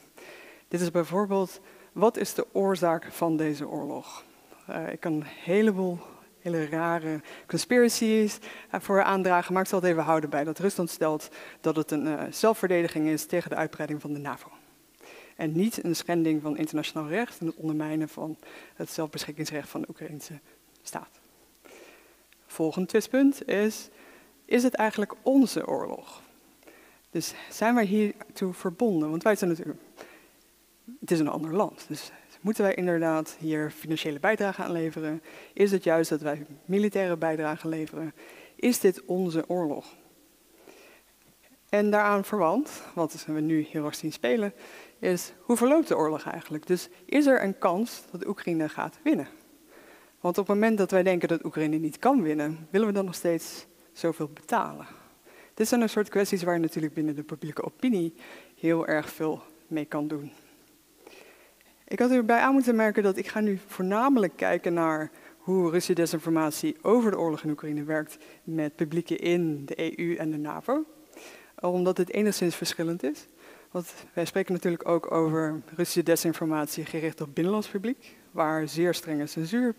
Dit 0.69 0.81
is 0.81 0.91
bijvoorbeeld, 0.91 1.61
wat 1.93 2.17
is 2.17 2.35
de 2.35 2.47
oorzaak 2.53 3.13
van 3.13 3.37
deze 3.37 3.69
oorlog? 3.69 4.25
Uh, 4.71 4.93
ik 4.93 5.01
kan 5.01 5.13
een 5.13 5.25
heleboel 5.25 5.99
hele 6.41 6.67
rare 6.67 7.21
conspiracies 7.47 8.39
uh, 8.75 8.81
voor 8.81 9.03
aandragen, 9.03 9.53
maar 9.53 9.63
ik 9.63 9.69
zal 9.69 9.81
het 9.81 9.89
even 9.89 10.03
houden 10.03 10.31
bij 10.31 10.45
dat 10.45 10.59
Rusland 10.59 10.91
stelt 10.91 11.29
dat 11.61 11.77
het 11.77 11.91
een 11.91 12.07
uh, 12.07 12.23
zelfverdediging 12.31 13.09
is 13.09 13.27
tegen 13.27 13.51
de 13.51 13.57
uitbreiding 13.57 14.01
van 14.01 14.13
de 14.13 14.19
NAVO. 14.19 14.51
En 15.37 15.53
niet 15.53 15.85
een 15.85 15.97
schending 15.97 16.43
van 16.43 16.57
internationaal 16.57 17.09
recht 17.09 17.41
en 17.41 17.47
het 17.47 17.57
ondermijnen 17.57 18.09
van 18.09 18.37
het 18.75 18.91
zelfbeschikkingsrecht 18.91 19.69
van 19.69 19.81
de 19.81 19.89
Oekraïnse 19.89 20.41
staat. 20.83 21.21
Volgend 22.47 22.89
twistpunt 22.89 23.49
is, 23.49 23.89
is 24.45 24.63
het 24.63 24.75
eigenlijk 24.75 25.15
onze 25.23 25.67
oorlog? 25.67 26.23
Dus 27.11 27.35
zijn 27.51 27.75
wij 27.75 27.85
hiertoe 27.85 28.53
verbonden? 28.53 29.11
Want 29.11 29.23
wij 29.23 29.37
zijn 29.37 29.51
natuurlijk 29.51 29.79
het 31.01 31.11
is 31.11 31.19
een 31.19 31.29
ander 31.29 31.55
land. 31.55 31.85
Dus 31.89 32.11
moeten 32.41 32.65
wij 32.65 32.75
inderdaad 32.75 33.37
hier 33.39 33.71
financiële 33.71 34.21
bijdrage 34.21 34.63
aan 34.63 34.73
leveren? 34.73 35.23
Is 35.53 35.71
het 35.71 35.85
juist 35.85 36.11
dat 36.11 36.21
wij 36.21 36.47
militaire 36.65 37.17
bijdrage 37.17 37.69
leveren? 37.69 38.15
Is 38.57 38.81
dit 38.81 39.05
onze 39.05 39.49
oorlog? 39.49 39.87
En 41.69 41.91
daaraan 41.91 42.25
verwant, 42.25 42.83
wat 42.95 43.25
we 43.27 43.41
nu 43.41 43.67
heel 43.71 43.85
erg 43.85 43.95
zien 43.95 44.13
spelen, 44.13 44.53
is 44.99 45.33
hoe 45.41 45.57
verloopt 45.57 45.89
de 45.89 45.97
oorlog 45.97 46.25
eigenlijk? 46.25 46.67
Dus 46.67 46.89
is 47.05 47.27
er 47.27 47.43
een 47.43 47.59
kans 47.59 48.03
dat 48.11 48.27
Oekraïne 48.27 48.69
gaat 48.69 48.99
winnen? 49.03 49.29
Want 50.21 50.39
op 50.39 50.47
het 50.47 50.55
moment 50.55 50.79
dat 50.79 50.91
wij 50.91 51.03
denken 51.03 51.29
dat 51.29 51.45
Oekraïne 51.45 51.77
niet 51.77 51.99
kan 51.99 52.23
winnen, 52.23 52.69
willen 52.71 52.87
we 52.87 52.93
dan 52.93 53.05
nog 53.05 53.15
steeds 53.15 53.67
zoveel 53.93 54.29
betalen? 54.29 54.87
Dit 55.55 55.69
zijn 55.69 55.81
een 55.81 55.89
soort 55.89 56.09
kwesties 56.09 56.43
waar 56.43 56.55
je 56.55 56.61
natuurlijk 56.61 56.95
binnen 56.95 57.15
de 57.15 57.23
publieke 57.23 57.65
opinie 57.65 58.15
heel 58.57 58.87
erg 58.87 59.11
veel 59.11 59.43
mee 59.67 59.85
kan 59.85 60.09
doen. 60.09 60.33
Ik 61.91 61.99
had 61.99 62.11
erbij 62.11 62.39
aan 62.39 62.53
moeten 62.53 62.77
merken 62.77 63.03
dat 63.03 63.17
ik 63.17 63.29
ga 63.29 63.41
nu 63.41 63.59
voornamelijk 63.67 64.33
kijken 64.37 64.73
naar 64.75 65.11
hoe 65.39 65.63
Russische 65.63 65.93
desinformatie 65.93 66.77
over 66.83 67.11
de 67.11 67.19
oorlog 67.19 67.43
in 67.43 67.51
Oekraïne 67.51 67.85
werkt 67.85 68.19
met 68.45 68.77
publieken 68.77 69.19
in 69.19 69.65
de 69.65 69.99
EU 69.99 70.15
en 70.15 70.31
de 70.31 70.37
NAVO. 70.37 70.85
Omdat 71.61 71.97
het 71.97 72.13
enigszins 72.13 72.57
verschillend 72.57 73.03
is. 73.03 73.27
Want 73.71 73.95
wij 74.13 74.25
spreken 74.25 74.53
natuurlijk 74.53 74.89
ook 74.89 75.13
over 75.13 75.63
Russische 75.77 76.03
desinformatie 76.03 76.85
gericht 76.85 77.21
op 77.21 77.35
binnenlands 77.35 77.69
publiek, 77.69 78.17
waar 78.31 78.69
zeer 78.69 78.95
strenge 78.95 79.27
censuur 79.27 79.75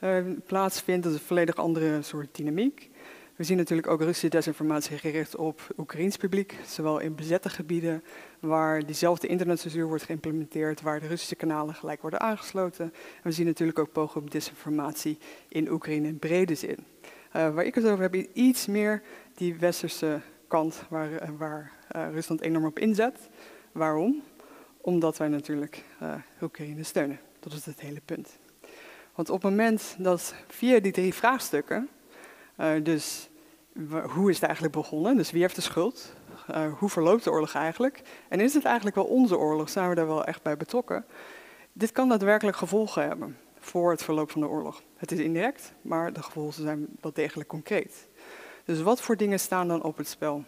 uh, 0.00 0.18
plaatsvindt. 0.46 1.02
Dat 1.02 1.12
is 1.12 1.18
een 1.18 1.26
volledig 1.26 1.56
andere 1.56 2.02
soort 2.02 2.36
dynamiek. 2.36 2.90
We 3.36 3.44
zien 3.44 3.56
natuurlijk 3.56 3.88
ook 3.88 4.00
Russische 4.00 4.28
desinformatie 4.28 4.98
gericht 4.98 5.36
op 5.36 5.74
Oekraïns 5.78 6.16
publiek, 6.16 6.54
zowel 6.66 6.98
in 6.98 7.14
bezette 7.14 7.48
gebieden 7.48 8.04
waar 8.40 8.86
diezelfde 8.86 9.26
internetcensuur 9.26 9.86
wordt 9.86 10.02
geïmplementeerd, 10.02 10.80
waar 10.80 11.00
de 11.00 11.06
Russische 11.06 11.34
kanalen 11.34 11.74
gelijk 11.74 12.00
worden 12.00 12.20
aangesloten. 12.20 12.84
En 12.84 13.22
we 13.22 13.32
zien 13.32 13.46
natuurlijk 13.46 13.78
ook 13.78 13.92
pogingen 13.92 14.24
op 14.24 14.30
desinformatie 14.30 15.18
in 15.48 15.70
Oekraïne 15.70 16.08
in 16.08 16.18
brede 16.18 16.54
zin. 16.54 16.76
Uh, 16.76 17.54
waar 17.54 17.64
ik 17.64 17.74
het 17.74 17.86
over 17.86 18.02
heb, 18.02 18.14
is 18.14 18.26
iets 18.32 18.66
meer 18.66 19.02
die 19.34 19.54
westerse 19.54 20.20
kant 20.48 20.82
waar, 20.88 21.10
uh, 21.10 21.28
waar 21.38 21.72
uh, 21.96 22.06
Rusland 22.12 22.40
enorm 22.40 22.64
op 22.64 22.78
inzet. 22.78 23.28
Waarom? 23.72 24.22
Omdat 24.80 25.16
wij 25.16 25.28
natuurlijk 25.28 25.84
Oekraïne 26.42 26.82
steunen. 26.82 27.20
Dat 27.40 27.52
is 27.52 27.64
het 27.64 27.80
hele 27.80 28.00
punt. 28.04 28.38
Want 29.14 29.30
op 29.30 29.42
het 29.42 29.50
moment 29.50 29.96
dat 29.98 30.34
via 30.48 30.80
die 30.80 30.92
drie 30.92 31.14
vraagstukken 31.14 31.88
dus 32.82 33.28
hoe 34.06 34.30
is 34.30 34.34
het 34.34 34.44
eigenlijk 34.44 34.74
begonnen? 34.74 35.16
Dus 35.16 35.30
wie 35.30 35.40
heeft 35.40 35.54
de 35.54 35.60
schuld? 35.60 36.14
Uh, 36.50 36.72
hoe 36.78 36.88
verloopt 36.88 37.24
de 37.24 37.30
oorlog 37.30 37.54
eigenlijk? 37.54 38.02
En 38.28 38.40
is 38.40 38.54
het 38.54 38.64
eigenlijk 38.64 38.96
wel 38.96 39.04
onze 39.04 39.38
oorlog? 39.38 39.68
Zijn 39.68 39.88
we 39.88 39.94
daar 39.94 40.06
wel 40.06 40.24
echt 40.24 40.42
bij 40.42 40.56
betrokken? 40.56 41.04
Dit 41.72 41.92
kan 41.92 42.08
daadwerkelijk 42.08 42.56
gevolgen 42.56 43.02
hebben 43.02 43.36
voor 43.58 43.90
het 43.90 44.02
verloop 44.02 44.30
van 44.30 44.40
de 44.40 44.48
oorlog. 44.48 44.82
Het 44.96 45.12
is 45.12 45.18
indirect, 45.18 45.72
maar 45.82 46.12
de 46.12 46.22
gevolgen 46.22 46.62
zijn 46.62 46.86
wel 47.00 47.12
degelijk 47.12 47.48
concreet. 47.48 48.08
Dus 48.64 48.82
wat 48.82 49.00
voor 49.00 49.16
dingen 49.16 49.40
staan 49.40 49.68
dan 49.68 49.82
op 49.82 49.96
het 49.96 50.08
spel? 50.08 50.44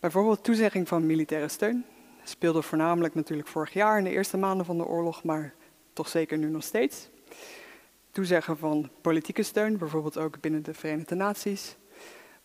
Bijvoorbeeld 0.00 0.44
toezegging 0.44 0.88
van 0.88 1.06
militaire 1.06 1.48
steun. 1.48 1.84
Speelde 2.22 2.62
voornamelijk 2.62 3.14
natuurlijk 3.14 3.48
vorig 3.48 3.72
jaar 3.72 3.98
in 3.98 4.04
de 4.04 4.10
eerste 4.10 4.36
maanden 4.36 4.66
van 4.66 4.76
de 4.76 4.86
oorlog, 4.86 5.24
maar 5.24 5.54
toch 5.92 6.08
zeker 6.08 6.38
nu 6.38 6.48
nog 6.48 6.62
steeds 6.62 7.08
toezeggen 8.12 8.56
van 8.56 8.90
politieke 9.00 9.42
steun, 9.42 9.78
bijvoorbeeld 9.78 10.18
ook 10.18 10.40
binnen 10.40 10.62
de 10.62 10.74
Verenigde 10.74 11.14
Naties. 11.14 11.76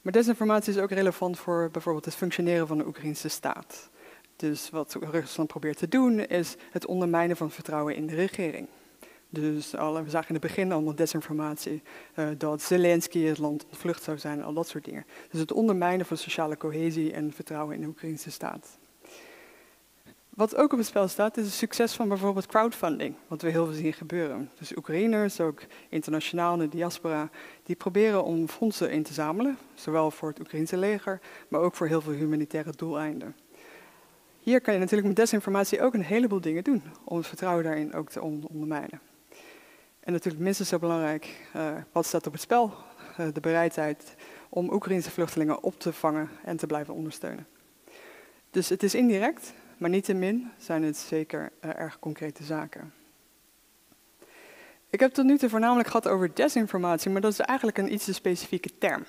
Maar 0.01 0.13
desinformatie 0.13 0.73
is 0.73 0.79
ook 0.79 0.91
relevant 0.91 1.39
voor 1.39 1.69
bijvoorbeeld 1.71 2.05
het 2.05 2.15
functioneren 2.15 2.67
van 2.67 2.77
de 2.77 2.85
Oekraïnse 2.85 3.27
staat. 3.27 3.89
Dus 4.35 4.69
wat 4.69 4.97
Rusland 4.99 5.47
probeert 5.47 5.77
te 5.77 5.87
doen, 5.87 6.19
is 6.19 6.55
het 6.71 6.85
ondermijnen 6.85 7.37
van 7.37 7.51
vertrouwen 7.51 7.95
in 7.95 8.07
de 8.07 8.15
regering. 8.15 8.67
Dus 9.29 9.75
al, 9.75 10.03
we 10.03 10.09
zagen 10.09 10.27
in 10.27 10.35
het 10.35 10.43
begin 10.43 10.71
allemaal 10.71 10.95
desinformatie, 10.95 11.81
uh, 12.15 12.27
dat 12.37 12.61
Zelensky 12.61 13.23
het 13.23 13.37
land 13.37 13.65
ontvlucht 13.65 14.03
zou 14.03 14.17
zijn, 14.17 14.43
al 14.43 14.53
dat 14.53 14.67
soort 14.67 14.85
dingen. 14.85 15.05
Dus 15.29 15.39
het 15.39 15.51
ondermijnen 15.51 16.05
van 16.05 16.17
sociale 16.17 16.57
cohesie 16.57 17.13
en 17.13 17.33
vertrouwen 17.33 17.75
in 17.75 17.81
de 17.81 17.87
Oekraïnse 17.87 18.31
staat. 18.31 18.77
Wat 20.37 20.55
ook 20.55 20.71
op 20.71 20.77
het 20.77 20.87
spel 20.87 21.07
staat, 21.07 21.37
is 21.37 21.45
het 21.45 21.53
succes 21.53 21.93
van 21.93 22.07
bijvoorbeeld 22.07 22.45
crowdfunding, 22.45 23.15
wat 23.27 23.41
we 23.41 23.49
heel 23.49 23.65
veel 23.65 23.73
zien 23.73 23.93
gebeuren. 23.93 24.51
Dus 24.57 24.75
Oekraïners, 24.75 25.39
ook 25.39 25.61
internationaal 25.89 26.53
in 26.53 26.59
de 26.59 26.69
diaspora, 26.69 27.29
die 27.63 27.75
proberen 27.75 28.23
om 28.23 28.47
fondsen 28.47 28.91
in 28.91 29.03
te 29.03 29.13
zamelen, 29.13 29.57
zowel 29.73 30.11
voor 30.11 30.29
het 30.29 30.39
Oekraïnse 30.39 30.77
leger, 30.77 31.19
maar 31.47 31.61
ook 31.61 31.75
voor 31.75 31.87
heel 31.87 32.01
veel 32.01 32.13
humanitaire 32.13 32.71
doeleinden. 32.75 33.35
Hier 34.39 34.61
kan 34.61 34.73
je 34.73 34.79
natuurlijk 34.79 35.07
met 35.07 35.15
desinformatie 35.15 35.81
ook 35.81 35.93
een 35.93 36.03
heleboel 36.03 36.41
dingen 36.41 36.63
doen 36.63 36.83
om 37.03 37.17
het 37.17 37.27
vertrouwen 37.27 37.63
daarin 37.63 37.93
ook 37.93 38.09
te 38.09 38.21
ondermijnen. 38.21 39.01
En 39.99 40.11
natuurlijk 40.11 40.43
minstens 40.43 40.69
zo 40.69 40.79
belangrijk, 40.79 41.49
uh, 41.55 41.71
wat 41.91 42.05
staat 42.05 42.27
op 42.27 42.33
het 42.33 42.41
spel? 42.41 42.73
Uh, 43.19 43.27
de 43.33 43.39
bereidheid 43.39 44.15
om 44.49 44.73
Oekraïnse 44.73 45.11
vluchtelingen 45.11 45.63
op 45.63 45.79
te 45.79 45.93
vangen 45.93 46.29
en 46.43 46.57
te 46.57 46.67
blijven 46.67 46.93
ondersteunen. 46.93 47.47
Dus 48.49 48.69
het 48.69 48.83
is 48.83 48.95
indirect, 48.95 49.53
maar 49.77 49.89
niettemin 49.89 50.51
zijn 50.57 50.83
het 50.83 50.97
zeker 50.97 51.51
uh, 51.65 51.79
erg 51.79 51.99
concrete 51.99 52.43
zaken. 52.43 52.93
Ik 54.89 54.99
heb 54.99 55.13
tot 55.13 55.25
nu 55.25 55.37
toe 55.37 55.49
voornamelijk 55.49 55.87
gehad 55.87 56.07
over 56.07 56.31
desinformatie, 56.33 57.11
maar 57.11 57.21
dat 57.21 57.31
is 57.31 57.39
eigenlijk 57.39 57.77
een 57.77 57.93
iets 57.93 58.05
te 58.05 58.13
specifieke 58.13 58.77
term. 58.77 59.05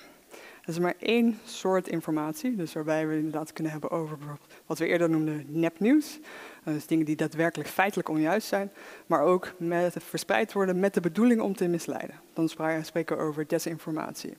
Er 0.61 0.75
is 0.75 0.79
maar 0.79 0.95
één 0.99 1.39
soort 1.45 1.87
informatie, 1.87 2.55
dus 2.55 2.73
waarbij 2.73 3.07
we 3.07 3.15
inderdaad 3.15 3.53
kunnen 3.53 3.71
hebben 3.71 3.89
over 3.89 4.17
wat 4.65 4.77
we 4.77 4.87
eerder 4.87 5.09
noemden 5.09 5.45
nepnieuws. 5.47 6.19
Uh, 6.19 6.73
dus 6.73 6.87
dingen 6.87 7.05
die 7.05 7.15
daadwerkelijk 7.15 7.69
feitelijk 7.69 8.09
onjuist 8.09 8.47
zijn, 8.47 8.71
maar 9.05 9.21
ook 9.21 9.53
met, 9.57 9.95
verspreid 9.99 10.53
worden 10.53 10.79
met 10.79 10.93
de 10.93 11.01
bedoeling 11.01 11.41
om 11.41 11.55
te 11.55 11.67
misleiden. 11.67 12.19
Dan 12.33 12.49
spreken 12.83 13.17
we 13.17 13.23
over 13.23 13.47
desinformatie. 13.47 14.37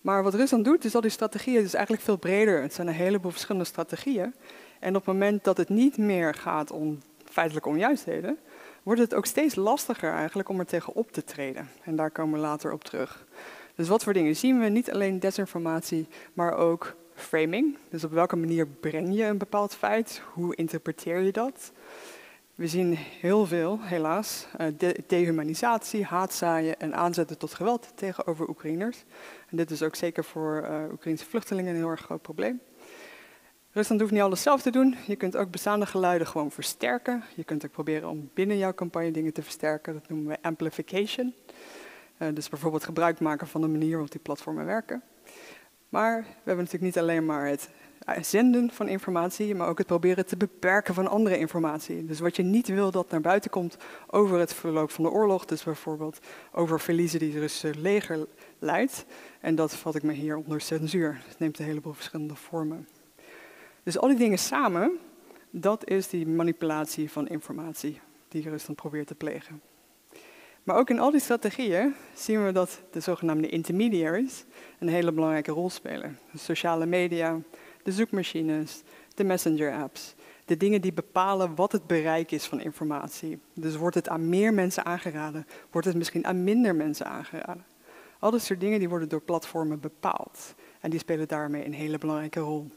Maar 0.00 0.22
wat 0.22 0.34
Rusland 0.34 0.64
doet, 0.64 0.84
is 0.84 0.94
al 0.94 1.00
die 1.00 1.10
strategieën 1.10 1.62
is 1.62 1.74
eigenlijk 1.74 2.04
veel 2.04 2.16
breder. 2.16 2.62
Het 2.62 2.74
zijn 2.74 2.86
een 2.86 2.94
heleboel 2.94 3.30
verschillende 3.30 3.66
strategieën. 3.66 4.34
En 4.78 4.96
op 4.96 5.06
het 5.06 5.14
moment 5.14 5.44
dat 5.44 5.56
het 5.56 5.68
niet 5.68 5.98
meer 5.98 6.34
gaat 6.34 6.70
om 6.70 6.98
feitelijke 7.24 7.68
onjuistheden, 7.68 8.38
wordt 8.82 9.00
het 9.00 9.14
ook 9.14 9.26
steeds 9.26 9.54
lastiger 9.54 10.12
eigenlijk 10.12 10.48
om 10.48 10.58
er 10.58 10.66
tegen 10.66 10.94
op 10.94 11.12
te 11.12 11.24
treden. 11.24 11.68
En 11.82 11.96
daar 11.96 12.10
komen 12.10 12.34
we 12.34 12.46
later 12.46 12.72
op 12.72 12.84
terug. 12.84 13.26
Dus 13.74 13.88
wat 13.88 14.04
voor 14.04 14.12
dingen 14.12 14.36
zien 14.36 14.60
we? 14.60 14.68
Niet 14.68 14.90
alleen 14.90 15.20
desinformatie, 15.20 16.06
maar 16.32 16.56
ook 16.56 16.94
framing. 17.14 17.76
Dus 17.90 18.04
op 18.04 18.12
welke 18.12 18.36
manier 18.36 18.66
breng 18.66 19.16
je 19.16 19.24
een 19.24 19.38
bepaald 19.38 19.74
feit? 19.74 20.22
Hoe 20.32 20.54
interpreteer 20.54 21.20
je 21.20 21.32
dat? 21.32 21.72
We 22.54 22.66
zien 22.66 22.94
heel 22.94 23.46
veel, 23.46 23.78
helaas, 23.82 24.46
eh, 24.56 24.66
de 24.78 24.96
dehumanisatie, 25.06 26.04
haatzaaien 26.04 26.80
en 26.80 26.94
aanzetten 26.94 27.38
tot 27.38 27.54
geweld 27.54 27.92
tegenover 27.94 28.48
Oekraïners. 28.48 29.04
En 29.48 29.56
dit 29.56 29.70
is 29.70 29.82
ook 29.82 29.94
zeker 29.94 30.24
voor 30.24 30.66
uh, 30.70 30.92
Oekraïnse 30.92 31.24
vluchtelingen 31.24 31.70
een 31.70 31.80
heel 31.80 31.90
erg 31.90 32.00
groot 32.00 32.22
probleem. 32.22 32.60
Rusland 33.78 34.00
hoeft 34.00 34.12
niet 34.12 34.22
alles 34.22 34.42
zelf 34.42 34.62
te 34.62 34.70
doen. 34.70 34.96
Je 35.06 35.16
kunt 35.16 35.36
ook 35.36 35.50
bestaande 35.50 35.86
geluiden 35.86 36.26
gewoon 36.26 36.50
versterken. 36.50 37.24
Je 37.34 37.44
kunt 37.44 37.64
ook 37.64 37.70
proberen 37.70 38.08
om 38.08 38.30
binnen 38.34 38.58
jouw 38.58 38.74
campagne 38.74 39.10
dingen 39.10 39.32
te 39.32 39.42
versterken. 39.42 39.92
Dat 39.92 40.08
noemen 40.08 40.28
we 40.28 40.38
amplification. 40.42 41.34
Uh, 42.18 42.28
dus 42.34 42.48
bijvoorbeeld 42.48 42.84
gebruik 42.84 43.20
maken 43.20 43.46
van 43.46 43.60
de 43.60 43.66
manier 43.66 43.90
waarop 43.90 44.10
die 44.10 44.20
platformen 44.20 44.66
werken. 44.66 45.02
Maar 45.88 46.20
we 46.20 46.26
hebben 46.44 46.64
natuurlijk 46.64 46.82
niet 46.82 46.98
alleen 46.98 47.24
maar 47.24 47.46
het 47.46 47.68
zenden 48.20 48.70
van 48.70 48.88
informatie, 48.88 49.54
maar 49.54 49.68
ook 49.68 49.78
het 49.78 49.86
proberen 49.86 50.26
te 50.26 50.36
beperken 50.36 50.94
van 50.94 51.08
andere 51.08 51.38
informatie. 51.38 52.04
Dus 52.04 52.20
wat 52.20 52.36
je 52.36 52.42
niet 52.42 52.68
wil 52.68 52.90
dat 52.90 53.10
naar 53.10 53.20
buiten 53.20 53.50
komt 53.50 53.76
over 54.06 54.38
het 54.38 54.54
verloop 54.54 54.90
van 54.90 55.04
de 55.04 55.10
oorlog, 55.10 55.44
dus 55.44 55.62
bijvoorbeeld 55.62 56.18
over 56.52 56.80
verliezen 56.80 57.18
die 57.18 57.30
het 57.30 57.40
Russische 57.40 57.80
leger 57.80 58.26
leidt. 58.58 59.04
En 59.40 59.54
dat 59.54 59.74
vat 59.74 59.94
ik 59.94 60.02
me 60.02 60.12
hier 60.12 60.36
onder 60.36 60.60
censuur. 60.60 61.22
Het 61.28 61.38
neemt 61.38 61.58
een 61.58 61.64
heleboel 61.64 61.92
verschillende 61.92 62.34
vormen. 62.34 62.88
Dus 63.88 63.98
al 63.98 64.08
die 64.08 64.16
dingen 64.16 64.38
samen, 64.38 64.98
dat 65.50 65.88
is 65.88 66.08
die 66.08 66.26
manipulatie 66.26 67.10
van 67.10 67.28
informatie 67.28 68.00
die 68.28 68.48
Rusland 68.48 68.80
probeert 68.80 69.06
te 69.06 69.14
plegen. 69.14 69.62
Maar 70.62 70.76
ook 70.76 70.90
in 70.90 70.98
al 70.98 71.10
die 71.10 71.20
strategieën 71.20 71.94
zien 72.14 72.44
we 72.44 72.52
dat 72.52 72.80
de 72.90 73.00
zogenaamde 73.00 73.48
intermediaries 73.48 74.44
een 74.78 74.88
hele 74.88 75.12
belangrijke 75.12 75.52
rol 75.52 75.70
spelen. 75.70 76.18
De 76.32 76.38
sociale 76.38 76.86
media, 76.86 77.40
de 77.82 77.92
zoekmachines, 77.92 78.82
de 79.14 79.24
messenger-apps. 79.24 80.14
De 80.44 80.56
dingen 80.56 80.80
die 80.80 80.92
bepalen 80.92 81.54
wat 81.54 81.72
het 81.72 81.86
bereik 81.86 82.30
is 82.30 82.44
van 82.44 82.60
informatie. 82.60 83.38
Dus 83.54 83.76
wordt 83.76 83.96
het 83.96 84.08
aan 84.08 84.28
meer 84.28 84.54
mensen 84.54 84.84
aangeraden? 84.84 85.46
Wordt 85.70 85.86
het 85.86 85.96
misschien 85.96 86.26
aan 86.26 86.44
minder 86.44 86.74
mensen 86.74 87.06
aangeraden? 87.06 87.64
Al 88.18 88.30
dat 88.30 88.42
soort 88.42 88.60
dingen 88.60 88.78
die 88.78 88.88
worden 88.88 89.08
door 89.08 89.22
platformen 89.22 89.80
bepaald. 89.80 90.54
En 90.80 90.90
die 90.90 90.98
spelen 90.98 91.28
daarmee 91.28 91.64
een 91.64 91.74
hele 91.74 91.98
belangrijke 91.98 92.40
rol. 92.40 92.70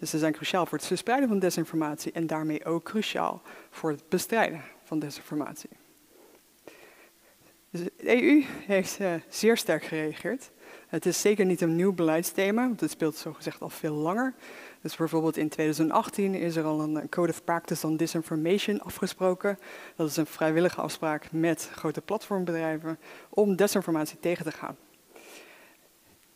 Dus 0.00 0.10
ze 0.10 0.18
zijn 0.18 0.32
cruciaal 0.32 0.66
voor 0.66 0.78
het 0.78 0.86
verspreiden 0.86 1.28
van 1.28 1.38
desinformatie 1.38 2.12
en 2.12 2.26
daarmee 2.26 2.64
ook 2.64 2.84
cruciaal 2.84 3.42
voor 3.70 3.90
het 3.90 4.08
bestrijden 4.08 4.62
van 4.84 4.98
desinformatie. 4.98 5.70
Dus 7.70 7.80
de 7.82 8.22
EU 8.22 8.44
heeft 8.66 9.00
uh, 9.00 9.14
zeer 9.28 9.56
sterk 9.56 9.84
gereageerd. 9.84 10.50
Het 10.88 11.06
is 11.06 11.20
zeker 11.20 11.44
niet 11.44 11.60
een 11.60 11.76
nieuw 11.76 11.92
beleidsthema, 11.92 12.66
want 12.66 12.80
het 12.80 12.90
speelt 12.90 13.16
zogezegd 13.16 13.60
al 13.60 13.68
veel 13.68 13.94
langer. 13.94 14.34
Dus 14.80 14.96
bijvoorbeeld 14.96 15.36
in 15.36 15.48
2018 15.48 16.34
is 16.34 16.56
er 16.56 16.64
al 16.64 16.80
een 16.80 17.08
Code 17.08 17.32
of 17.32 17.44
Practice 17.44 17.86
on 17.86 17.96
Disinformation 17.96 18.80
afgesproken. 18.80 19.58
Dat 19.96 20.08
is 20.08 20.16
een 20.16 20.26
vrijwillige 20.26 20.80
afspraak 20.80 21.32
met 21.32 21.70
grote 21.72 22.00
platformbedrijven 22.00 22.98
om 23.28 23.56
desinformatie 23.56 24.18
tegen 24.20 24.44
te 24.44 24.52
gaan. 24.52 24.76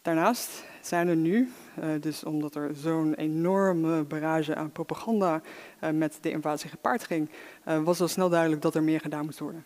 Daarnaast 0.02 0.64
zijn 0.87 1.09
er 1.09 1.17
nu, 1.17 1.53
uh, 1.79 1.85
dus 2.00 2.25
omdat 2.25 2.55
er 2.55 2.71
zo'n 2.75 3.14
enorme 3.14 4.03
barrage 4.03 4.55
aan 4.55 4.71
propaganda 4.71 5.41
uh, 5.81 5.91
met 5.91 6.19
de 6.21 6.31
invasie 6.31 6.71
gepaard 6.71 7.05
ging, 7.05 7.31
uh, 7.69 7.83
was 7.83 8.00
al 8.00 8.09
snel 8.09 8.29
duidelijk 8.29 8.62
dat 8.62 8.75
er 8.75 8.83
meer 8.83 9.00
gedaan 9.00 9.25
moest 9.25 9.38
worden. 9.38 9.64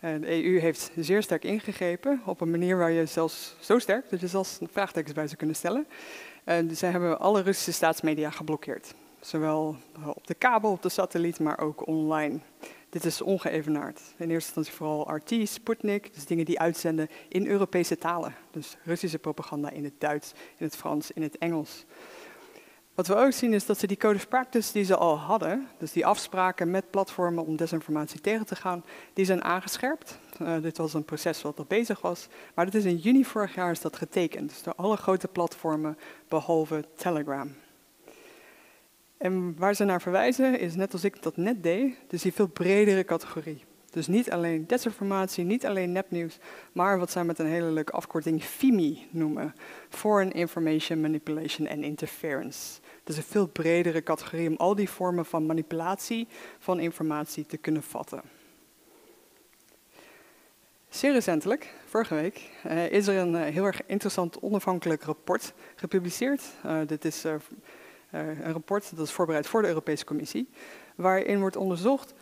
de 0.00 0.44
EU 0.44 0.58
heeft 0.58 0.90
zeer 0.96 1.22
sterk 1.22 1.44
ingegrepen, 1.44 2.20
op 2.24 2.40
een 2.40 2.50
manier 2.50 2.76
waar 2.76 2.90
je 2.90 3.06
zelfs 3.06 3.56
zo 3.60 3.78
sterk 3.78 4.10
dat 4.10 4.20
je 4.20 4.26
zelfs 4.26 4.58
vraagtekens 4.70 5.14
bij 5.14 5.26
zou 5.26 5.36
kunnen 5.36 5.56
stellen. 5.56 5.86
dus 6.44 6.78
zij 6.78 6.90
hebben 6.90 7.20
alle 7.20 7.42
Russische 7.42 7.72
staatsmedia 7.72 8.30
geblokkeerd. 8.30 8.94
Zowel 9.20 9.76
op 10.06 10.26
de 10.26 10.34
kabel, 10.34 10.70
op 10.70 10.82
de 10.82 10.88
satelliet, 10.88 11.40
maar 11.40 11.58
ook 11.58 11.86
online. 11.86 12.40
Dit 12.90 13.04
is 13.04 13.22
ongeëvenaard. 13.22 14.00
In 14.16 14.30
eerste 14.30 14.34
instantie 14.34 14.72
vooral 14.72 15.16
RT, 15.16 15.48
Sputnik, 15.48 16.14
dus 16.14 16.26
dingen 16.26 16.44
die 16.44 16.60
uitzenden 16.60 17.08
in 17.28 17.46
Europese 17.46 17.98
talen. 17.98 18.34
Dus 18.50 18.76
Russische 18.84 19.18
propaganda 19.18 19.70
in 19.70 19.84
het 19.84 20.00
Duits, 20.00 20.32
in 20.56 20.64
het 20.64 20.76
Frans, 20.76 21.10
in 21.10 21.22
het 21.22 21.38
Engels. 21.38 21.84
Wat 22.94 23.06
we 23.06 23.14
ook 23.14 23.32
zien 23.32 23.52
is 23.52 23.66
dat 23.66 23.78
ze 23.78 23.86
die 23.86 23.96
code 23.96 24.14
of 24.14 24.28
practice 24.28 24.72
die 24.72 24.84
ze 24.84 24.96
al 24.96 25.18
hadden, 25.18 25.68
dus 25.78 25.92
die 25.92 26.06
afspraken 26.06 26.70
met 26.70 26.90
platformen 26.90 27.44
om 27.44 27.56
desinformatie 27.56 28.20
tegen 28.20 28.46
te 28.46 28.56
gaan, 28.56 28.84
die 29.12 29.24
zijn 29.24 29.44
aangescherpt. 29.44 30.18
Uh, 30.42 30.62
dit 30.62 30.76
was 30.76 30.94
een 30.94 31.04
proces 31.04 31.42
wat 31.42 31.58
al 31.58 31.64
bezig 31.68 32.00
was, 32.00 32.28
maar 32.54 32.64
dat 32.64 32.74
is 32.74 32.84
in 32.84 32.96
juni 32.96 33.24
vorig 33.24 33.54
jaar 33.54 33.70
is 33.70 33.80
dat 33.80 33.96
getekend. 33.96 34.48
Dus 34.48 34.62
door 34.62 34.74
alle 34.76 34.96
grote 34.96 35.28
platformen 35.28 35.98
behalve 36.28 36.84
Telegram. 36.96 37.54
En 39.20 39.54
waar 39.58 39.74
ze 39.74 39.84
naar 39.84 40.02
verwijzen 40.02 40.58
is, 40.58 40.74
net 40.74 40.92
als 40.92 41.04
ik 41.04 41.22
dat 41.22 41.36
net 41.36 41.62
deed, 41.62 41.94
dus 42.06 42.22
die 42.22 42.32
veel 42.32 42.46
bredere 42.48 43.04
categorie. 43.04 43.64
Dus 43.90 44.06
niet 44.06 44.30
alleen 44.30 44.66
desinformatie, 44.66 45.44
niet 45.44 45.66
alleen 45.66 45.92
nepnieuws, 45.92 46.38
maar 46.72 46.98
wat 46.98 47.10
zij 47.10 47.24
met 47.24 47.38
een 47.38 47.46
hele 47.46 47.70
leuke 47.70 47.92
afkorting 47.92 48.42
FIMI 48.42 49.06
noemen. 49.10 49.54
Foreign 49.88 50.32
Information 50.32 51.00
Manipulation 51.00 51.68
and 51.68 51.82
Interference. 51.82 52.80
Dus 53.04 53.16
een 53.16 53.22
veel 53.22 53.46
bredere 53.46 54.02
categorie 54.02 54.48
om 54.48 54.56
al 54.56 54.74
die 54.74 54.90
vormen 54.90 55.24
van 55.24 55.46
manipulatie 55.46 56.28
van 56.58 56.80
informatie 56.80 57.46
te 57.46 57.56
kunnen 57.56 57.82
vatten. 57.82 58.22
Zeer 60.88 61.12
recentelijk, 61.12 61.74
vorige 61.86 62.14
week, 62.14 62.50
uh, 62.66 62.90
is 62.90 63.06
er 63.06 63.16
een 63.16 63.34
uh, 63.34 63.42
heel 63.42 63.64
erg 63.64 63.86
interessant 63.86 64.40
onafhankelijk 64.40 65.02
rapport 65.02 65.52
gepubliceerd. 65.76 66.42
Uh, 66.66 66.78
dit 66.86 67.04
is 67.04 67.24
eh, 67.24 67.34
een 68.10 68.52
rapport 68.52 68.96
dat 68.96 69.06
is 69.06 69.12
voorbereid 69.12 69.46
voor 69.46 69.62
de 69.62 69.68
Europese 69.68 70.04
Commissie, 70.04 70.48
waarin 70.94 71.40
wordt 71.40 71.56
onderzocht 71.56 72.14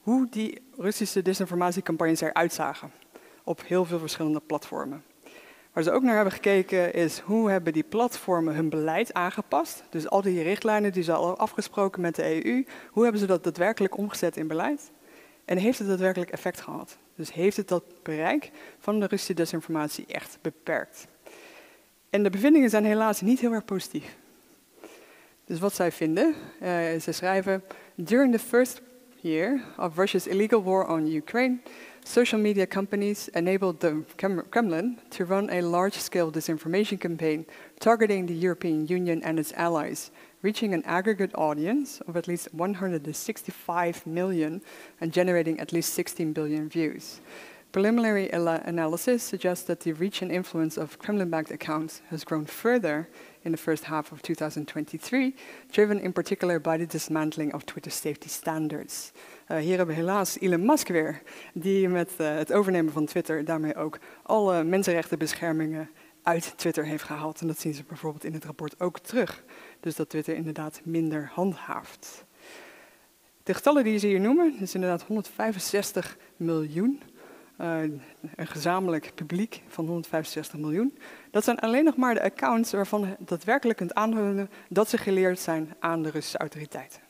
hoe 0.00 0.26
die 0.30 0.62
Russische 0.76 1.22
disinformatiecampagnes 1.22 2.20
eruit 2.20 2.52
zagen 2.52 2.92
op 3.44 3.62
heel 3.66 3.84
veel 3.84 3.98
verschillende 3.98 4.40
platformen. 4.40 5.04
Waar 5.72 5.82
ze 5.82 5.90
ook 5.90 6.02
naar 6.02 6.14
hebben 6.14 6.32
gekeken 6.32 6.92
is 6.92 7.18
hoe 7.18 7.50
hebben 7.50 7.72
die 7.72 7.82
platformen 7.82 8.54
hun 8.54 8.68
beleid 8.68 9.14
aangepast. 9.14 9.84
Dus 9.90 10.08
al 10.08 10.22
die 10.22 10.42
richtlijnen 10.42 10.92
die 10.92 11.02
ze 11.02 11.12
al 11.12 11.38
afgesproken 11.38 12.00
met 12.00 12.14
de 12.14 12.44
EU, 12.44 12.64
hoe 12.90 13.02
hebben 13.02 13.20
ze 13.20 13.26
dat 13.26 13.44
daadwerkelijk 13.44 13.96
omgezet 13.96 14.36
in 14.36 14.46
beleid? 14.46 14.90
En 15.44 15.58
heeft 15.58 15.78
het 15.78 15.88
daadwerkelijk 15.88 16.30
effect 16.30 16.60
gehad? 16.60 16.98
Dus 17.16 17.32
heeft 17.32 17.56
het 17.56 17.68
dat 17.68 17.84
bereik 18.02 18.50
van 18.78 19.00
de 19.00 19.06
Russische 19.06 19.34
desinformatie 19.34 20.04
echt 20.06 20.38
beperkt? 20.42 21.06
En 22.10 22.22
de 22.22 22.30
bevindingen 22.30 22.70
zijn 22.70 22.84
helaas 22.84 23.20
niet 23.20 23.40
heel 23.40 23.52
erg 23.52 23.64
positief. 23.64 24.16
Dus 25.46 25.58
wat 25.58 25.74
zij 25.74 25.92
vinden, 25.92 26.34
uh, 26.62 26.68
ze 27.00 27.12
schrijven, 27.12 27.62
during 27.94 28.32
the 28.32 28.38
first 28.38 28.80
year 29.20 29.60
of 29.78 29.96
Russia's 29.96 30.26
illegal 30.26 30.62
war 30.62 30.88
on 30.88 31.06
Ukraine, 31.06 31.58
social 32.04 32.40
media 32.40 32.66
companies 32.66 33.28
enabled 33.28 33.80
the 33.80 34.02
Kremlin 34.50 34.98
to 35.08 35.24
run 35.24 35.50
a 35.50 35.60
large-scale 35.60 36.30
disinformation 36.30 36.98
campaign 36.98 37.46
targeting 37.78 38.26
the 38.26 38.38
European 38.38 38.86
Union 38.86 39.22
and 39.22 39.38
its 39.38 39.52
allies, 39.52 40.10
reaching 40.42 40.74
an 40.74 40.82
aggregate 40.84 41.34
audience 41.34 42.00
of 42.06 42.16
at 42.16 42.26
least 42.26 42.48
165 42.52 44.06
million 44.06 44.62
and 45.00 45.12
generating 45.12 45.60
at 45.60 45.72
least 45.72 45.94
16 45.94 46.32
billion 46.32 46.68
views. 46.68 47.20
Preliminary 47.72 48.30
analysis 48.30 49.22
suggests 49.22 49.64
that 49.64 49.80
the 49.80 49.92
reach 49.92 50.22
and 50.22 50.30
influence 50.30 50.76
of 50.76 50.98
Kremlin-backed 50.98 51.50
accounts 51.50 52.02
has 52.08 52.22
grown 52.22 52.44
further 52.44 53.08
in 53.44 53.52
the 53.52 53.58
first 53.58 53.84
half 53.84 54.12
of 54.12 54.20
2023, 54.20 55.34
driven 55.70 56.00
in 56.00 56.12
particular 56.12 56.60
by 56.60 56.76
the 56.76 56.86
dismantling 56.86 57.54
of 57.54 57.64
Twitter 57.64 57.90
safety 57.90 58.28
standards. 58.28 59.12
Uh, 59.48 59.58
hier 59.58 59.76
hebben 59.76 59.94
we 59.94 60.02
helaas 60.02 60.38
Elon 60.38 60.66
Musk 60.66 60.88
weer, 60.88 61.22
die 61.54 61.88
met 61.88 62.10
uh, 62.20 62.34
het 62.34 62.52
overnemen 62.52 62.92
van 62.92 63.06
Twitter 63.06 63.44
daarmee 63.44 63.74
ook 63.74 63.98
alle 64.22 64.64
mensenrechtenbeschermingen 64.64 65.90
uit 66.22 66.52
Twitter 66.56 66.84
heeft 66.84 67.04
gehaald. 67.04 67.40
En 67.40 67.46
dat 67.46 67.58
zien 67.58 67.74
ze 67.74 67.84
bijvoorbeeld 67.84 68.24
in 68.24 68.32
het 68.32 68.44
rapport 68.44 68.80
ook 68.80 68.98
terug. 68.98 69.44
Dus 69.80 69.96
dat 69.96 70.08
Twitter 70.08 70.34
inderdaad 70.34 70.80
minder 70.84 71.30
handhaaft. 71.32 72.24
De 73.42 73.54
getallen 73.54 73.84
die 73.84 73.98
ze 73.98 74.06
hier 74.06 74.20
noemen, 74.20 74.56
is 74.60 74.74
inderdaad 74.74 75.02
165 75.02 76.16
miljoen 76.36 77.02
uh, 77.60 77.82
een 78.36 78.46
gezamenlijk 78.46 79.12
publiek 79.14 79.62
van 79.68 79.86
165 79.86 80.58
miljoen. 80.58 80.98
Dat 81.30 81.44
zijn 81.44 81.58
alleen 81.58 81.84
nog 81.84 81.96
maar 81.96 82.14
de 82.14 82.22
accounts 82.22 82.72
waarvan 82.72 83.16
daadwerkelijk 83.18 83.78
kunt 83.78 83.94
aantonen 83.94 84.50
dat 84.68 84.88
ze 84.88 84.98
geleerd 84.98 85.38
zijn 85.38 85.74
aan 85.78 86.02
de 86.02 86.10
Russische 86.10 86.38
autoriteiten. 86.38 87.00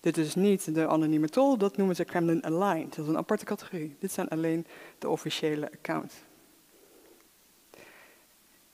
Dit 0.00 0.16
is 0.16 0.34
niet 0.34 0.74
de 0.74 0.88
anonieme 0.88 1.28
tol, 1.28 1.58
dat 1.58 1.76
noemen 1.76 1.96
ze 1.96 2.04
Kremlin 2.04 2.44
Aligned. 2.44 2.96
Dat 2.96 3.04
is 3.04 3.10
een 3.10 3.18
aparte 3.18 3.44
categorie. 3.44 3.96
Dit 3.98 4.12
zijn 4.12 4.28
alleen 4.28 4.66
de 4.98 5.08
officiële 5.08 5.72
accounts. 5.72 6.14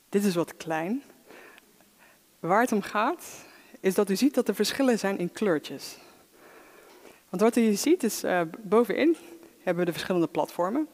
Dit 0.08 0.24
is 0.24 0.34
wat 0.34 0.56
klein. 0.56 1.02
Waar 2.40 2.60
het 2.60 2.72
om 2.72 2.82
gaat, 2.82 3.46
is 3.80 3.94
dat 3.94 4.10
u 4.10 4.16
ziet 4.16 4.34
dat 4.34 4.48
er 4.48 4.54
verschillen 4.54 4.98
zijn 4.98 5.18
in 5.18 5.32
kleurtjes. 5.32 5.98
Want 7.28 7.42
wat 7.42 7.56
u 7.56 7.74
ziet 7.74 8.02
is, 8.02 8.24
uh, 8.24 8.40
bovenin 8.62 9.16
hebben 9.56 9.84
we 9.84 9.84
de 9.84 9.92
verschillende 9.92 10.28
platformen. 10.28 10.88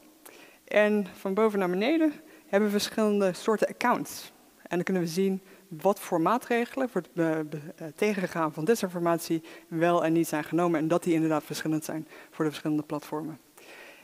En 0.66 1.06
van 1.12 1.34
boven 1.34 1.58
naar 1.58 1.70
beneden 1.70 2.12
hebben 2.46 2.68
we 2.68 2.78
verschillende 2.78 3.32
soorten 3.32 3.68
accounts. 3.68 4.32
En 4.62 4.76
dan 4.76 4.82
kunnen 4.82 5.02
we 5.02 5.08
zien 5.08 5.42
wat 5.68 6.00
voor 6.00 6.20
maatregelen 6.20 6.88
voor 6.88 7.02
het 7.14 7.56
eh, 7.76 7.86
tegengaan 7.94 8.52
van 8.52 8.64
desinformatie 8.64 9.42
wel 9.68 10.04
en 10.04 10.12
niet 10.12 10.28
zijn 10.28 10.44
genomen. 10.44 10.80
En 10.80 10.88
dat 10.88 11.02
die 11.02 11.14
inderdaad 11.14 11.44
verschillend 11.44 11.84
zijn 11.84 12.08
voor 12.30 12.44
de 12.44 12.50
verschillende 12.50 12.82
platformen. 12.82 13.38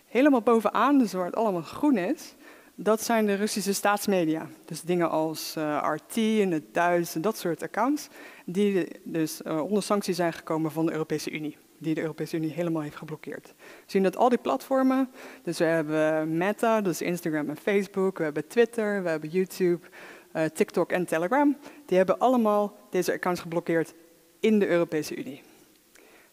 Helemaal 0.07 0.43
bovenaan, 0.43 0.99
dus 0.99 1.13
waar 1.13 1.27
het 1.27 1.35
allemaal 1.35 1.63
groen 1.63 1.97
is, 1.97 2.35
dat 2.75 3.03
zijn 3.03 3.27
de 3.27 3.35
Russische 3.35 3.73
staatsmedia. 3.73 4.47
Dus 4.65 4.81
dingen 4.81 5.11
als 5.11 5.55
uh, 5.59 5.85
RT 5.95 6.17
en 6.17 6.51
het 6.51 6.75
Duits 6.75 7.15
en 7.15 7.21
dat 7.21 7.39
soort 7.39 7.63
accounts, 7.63 8.09
die 8.45 8.89
dus 9.05 9.41
uh, 9.47 9.63
onder 9.63 9.83
sanctie 9.83 10.15
zijn 10.15 10.33
gekomen 10.33 10.73
van 10.73 10.87
de 10.87 10.93
Europese 10.93 11.31
Unie 11.31 11.57
die 11.83 11.95
de 11.95 12.01
Europese 12.01 12.37
Unie 12.37 12.51
helemaal 12.51 12.83
heeft 12.83 12.97
geblokkeerd. 12.97 13.55
We 13.57 13.63
zien 13.87 14.03
dat 14.03 14.17
al 14.17 14.29
die 14.29 14.39
platformen, 14.39 15.11
dus 15.43 15.59
we 15.59 15.65
hebben 15.65 16.37
Meta, 16.37 16.81
dus 16.81 17.03
Instagram 17.03 17.49
en 17.49 17.57
Facebook, 17.57 18.19
we 18.19 18.25
hebben 18.25 18.47
Twitter, 18.47 19.03
we 19.03 19.09
hebben 19.09 19.29
YouTube, 19.29 19.87
uh, 20.35 20.45
TikTok 20.45 20.93
en 20.93 21.07
Telegram, 21.07 21.57
die 21.87 21.97
hebben 21.97 22.19
allemaal 22.19 22.77
deze 22.91 23.13
accounts 23.13 23.41
geblokkeerd 23.41 23.95
in 24.41 24.59
de 24.59 24.69
Europese 24.69 25.17
Unie. 25.17 25.43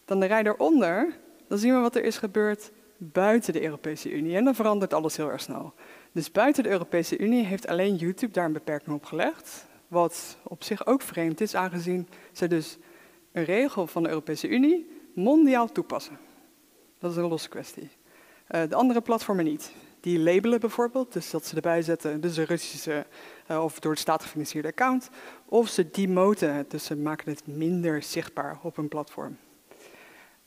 Dan 0.04 0.20
de 0.20 0.26
rij 0.26 0.42
daaronder, 0.42 1.18
dan 1.48 1.58
zien 1.58 1.74
we 1.74 1.80
wat 1.80 1.96
er 1.96 2.04
is 2.04 2.18
gebeurd 2.18 2.70
buiten 2.96 3.52
de 3.52 3.62
Europese 3.62 4.12
Unie 4.12 4.36
en 4.36 4.44
dan 4.44 4.54
verandert 4.54 4.94
alles 4.94 5.16
heel 5.16 5.30
erg 5.30 5.40
snel. 5.40 5.74
Dus 6.12 6.32
buiten 6.32 6.62
de 6.62 6.68
Europese 6.68 7.18
Unie 7.18 7.44
heeft 7.44 7.66
alleen 7.66 7.96
YouTube 7.96 8.32
daar 8.32 8.44
een 8.44 8.52
beperking 8.52 8.96
op 8.96 9.04
gelegd, 9.04 9.66
wat 9.88 10.38
op 10.42 10.62
zich 10.62 10.86
ook 10.86 11.02
vreemd 11.02 11.40
is, 11.40 11.54
aangezien 11.54 12.08
ze 12.32 12.46
dus 12.46 12.78
een 13.32 13.44
regel 13.44 13.86
van 13.86 14.02
de 14.02 14.08
Europese 14.08 14.48
Unie 14.48 14.99
mondiaal 15.14 15.72
toepassen. 15.72 16.18
Dat 16.98 17.10
is 17.10 17.16
een 17.16 17.28
losse 17.28 17.48
kwestie. 17.48 17.90
Uh, 18.50 18.62
de 18.68 18.74
andere 18.74 19.00
platformen 19.00 19.44
niet. 19.44 19.72
Die 20.00 20.18
labelen 20.18 20.60
bijvoorbeeld, 20.60 21.12
dus 21.12 21.30
dat 21.30 21.46
ze 21.46 21.56
erbij 21.56 21.82
zetten, 21.82 22.20
dus 22.20 22.36
een 22.36 22.44
Russische 22.44 23.06
uh, 23.50 23.64
of 23.64 23.78
door 23.78 23.94
de 23.94 24.00
staat 24.00 24.22
gefinancierde 24.22 24.68
account. 24.68 25.10
Of 25.44 25.68
ze 25.68 25.90
demoten 25.90 26.64
dus 26.68 26.84
ze 26.84 26.96
maken 26.96 27.30
het 27.30 27.46
minder 27.46 28.02
zichtbaar 28.02 28.58
op 28.62 28.76
hun 28.76 28.88
platform. 28.88 29.36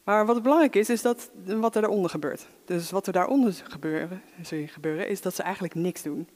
Maar 0.04 0.26
wat 0.26 0.44
belangrijk 0.44 0.76
is, 0.76 0.90
is 0.90 1.02
dat, 1.02 1.30
wat 1.46 1.76
er 1.76 1.82
daaronder 1.82 2.10
gebeurt. 2.10 2.48
Dus 2.66 2.92
wat 2.92 3.08
er 3.08 3.14
daaronder 3.14 3.62
gebeuren, 3.64 4.22
sorry, 4.42 4.68
gebeuren, 4.68 5.08
is 5.08 5.22
dat 5.22 5.36
ze 5.36 5.44
eigenlijk 5.44 5.76
niks 5.76 6.02
doen. 6.02 6.30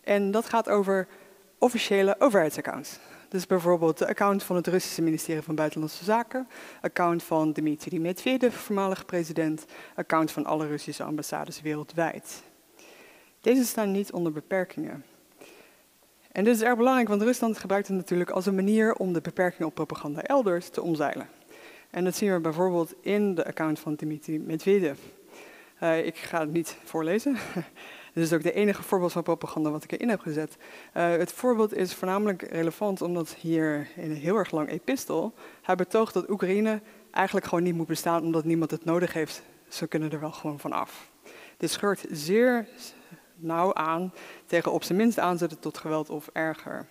En 0.00 0.30
dat 0.30 0.48
gaat 0.48 0.68
over 0.68 1.08
officiële 1.58 2.16
overheidsaccounts. 2.18 2.98
Dus 3.28 3.46
bijvoorbeeld 3.46 3.98
de 3.98 4.08
account 4.08 4.42
van 4.42 4.56
het 4.56 4.66
Russische 4.66 5.02
ministerie 5.02 5.42
van 5.42 5.54
Buitenlandse 5.54 6.04
Zaken, 6.04 6.48
account 6.80 7.22
van 7.22 7.52
Dmitri 7.52 8.00
Medvedev, 8.00 8.54
voormalig 8.54 9.06
president, 9.06 9.64
account 9.94 10.30
van 10.30 10.44
alle 10.46 10.66
Russische 10.66 11.02
ambassades 11.02 11.60
wereldwijd. 11.60 12.42
Deze 13.40 13.64
staan 13.64 13.90
niet 13.90 14.12
onder 14.12 14.32
beperkingen. 14.32 15.04
En 16.32 16.44
dit 16.44 16.54
is 16.54 16.62
erg 16.62 16.76
belangrijk, 16.76 17.08
want 17.08 17.22
Rusland 17.22 17.58
gebruikt 17.58 17.88
het 17.88 17.96
natuurlijk 17.96 18.30
als 18.30 18.46
een 18.46 18.54
manier 18.54 18.94
om 18.94 19.12
de 19.12 19.20
beperkingen 19.20 19.66
op 19.66 19.74
propaganda 19.74 20.22
elders 20.22 20.68
te 20.68 20.82
omzeilen. 20.82 21.28
En 21.90 22.04
dat 22.04 22.16
zien 22.16 22.32
we 22.32 22.40
bijvoorbeeld 22.40 22.94
in 23.00 23.34
de 23.34 23.46
account 23.46 23.78
van 23.78 23.96
Dmitri 23.96 24.38
Medvedev. 24.38 24.98
Uh, 25.82 26.06
ik 26.06 26.16
ga 26.16 26.40
het 26.40 26.52
niet 26.52 26.76
voorlezen. 26.84 27.36
Dit 28.18 28.26
is 28.26 28.32
ook 28.32 28.42
de 28.42 28.52
enige 28.52 28.82
voorbeeld 28.82 29.12
van 29.12 29.22
propaganda 29.22 29.70
wat 29.70 29.84
ik 29.84 29.92
erin 29.92 30.08
heb 30.08 30.20
gezet. 30.20 30.56
Uh, 30.96 31.10
het 31.10 31.32
voorbeeld 31.32 31.74
is 31.74 31.94
voornamelijk 31.94 32.42
relevant 32.42 33.02
omdat 33.02 33.34
hier 33.34 33.88
in 33.96 34.10
een 34.10 34.16
heel 34.16 34.36
erg 34.36 34.50
lang 34.50 34.68
epistel 34.68 35.34
hij 35.62 35.74
betoogt 35.74 36.14
dat 36.14 36.30
Oekraïne 36.30 36.80
eigenlijk 37.10 37.46
gewoon 37.46 37.64
niet 37.64 37.74
moet 37.74 37.86
bestaan 37.86 38.22
omdat 38.22 38.44
niemand 38.44 38.70
het 38.70 38.84
nodig 38.84 39.12
heeft. 39.12 39.42
Ze 39.68 39.86
kunnen 39.86 40.12
er 40.12 40.20
wel 40.20 40.32
gewoon 40.32 40.58
van 40.58 40.72
af. 40.72 41.10
Dit 41.56 41.70
scheurt 41.70 42.04
zeer 42.10 42.68
nauw 43.36 43.74
aan 43.74 44.12
tegen 44.46 44.72
op 44.72 44.82
zijn 44.82 44.98
minst 44.98 45.18
aanzetten 45.18 45.58
tot 45.58 45.78
geweld 45.78 46.10
of 46.10 46.30
erger. 46.32 46.86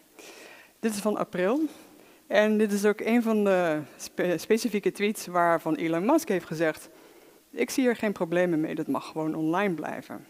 Dit 0.80 0.94
is 0.94 1.00
van 1.00 1.18
april. 1.18 1.62
En 2.28 2.58
dit 2.58 2.72
is 2.72 2.86
ook 2.86 3.00
een 3.00 3.24
van 3.24 3.44
de 3.44 3.82
specifieke 4.38 4.92
tweets 4.92 5.28
waarvan 5.28 5.76
Elon 5.76 6.06
Musk 6.06 6.28
heeft 6.28 6.46
gezegd: 6.46 6.90
Ik 7.52 7.70
zie 7.70 7.88
er 7.88 7.96
geen 7.96 8.12
problemen 8.12 8.62
mee, 8.62 8.76
dat 8.76 8.88
mag 8.88 9.06
gewoon 9.06 9.36
online 9.36 9.74
blijven. 9.74 10.26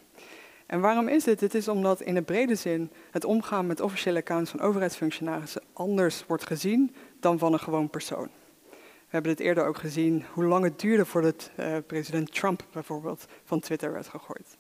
En 0.68 0.80
waarom 0.80 1.08
is 1.08 1.24
dit? 1.24 1.42
Het 1.42 1.54
is 1.54 1.68
omdat 1.68 2.02
in 2.02 2.14
de 2.14 2.22
brede 2.22 2.56
zin 2.56 2.92
het 3.12 3.26
omgaan 3.26 3.68
met 3.68 3.82
officiële 3.82 4.20
accounts 4.20 4.52
van 4.52 4.60
overheidsfunctionarissen 4.60 5.62
anders 5.74 6.26
wordt 6.28 6.46
gezien 6.46 6.96
dan 7.20 7.40
van 7.40 7.54
een 7.54 7.60
gewoon 7.60 7.90
persoon. 7.90 8.30
We 8.72 9.14
hebben 9.14 9.36
dit 9.36 9.46
eerder 9.46 9.66
ook 9.66 9.78
gezien 9.78 10.26
hoe 10.34 10.44
lang 10.44 10.64
het 10.64 10.80
duurde 10.80 11.06
voordat 11.06 11.52
uh, 11.60 11.78
president 11.88 12.34
Trump 12.34 12.66
bijvoorbeeld 12.72 13.26
van 13.44 13.60
Twitter 13.60 13.92
werd 13.92 14.08
gegooid. 14.08 14.58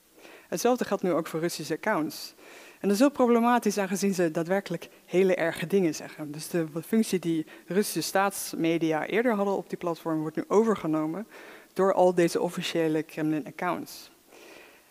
Hetzelfde 0.48 0.86
geldt 0.86 1.04
nu 1.04 1.12
ook 1.12 1.28
voor 1.28 1.40
Russische 1.40 1.74
accounts. 1.74 2.36
En 2.80 2.88
dat 2.88 2.92
is 2.92 3.00
heel 3.00 3.12
problematisch 3.12 3.78
aangezien 3.78 4.14
ze 4.14 4.32
daadwerkelijk 4.32 4.90
hele 5.06 5.36
erge 5.36 5.68
dingen 5.68 5.96
zeggen. 5.96 6.32
Dus 6.32 6.50
de 6.50 6.68
functie 6.86 7.20
die 7.20 7.46
Russische 7.66 8.02
staatsmedia 8.02 9.06
eerder 9.06 9.34
hadden 9.34 9.56
op 9.56 9.70
die 9.70 9.78
platform 9.78 10.20
wordt 10.20 10.36
nu 10.36 10.44
overgenomen 10.48 11.28
door 11.74 11.94
al 11.94 12.14
deze 12.14 12.42
officiële 12.42 13.04
Kremlin-accounts. 13.04 14.12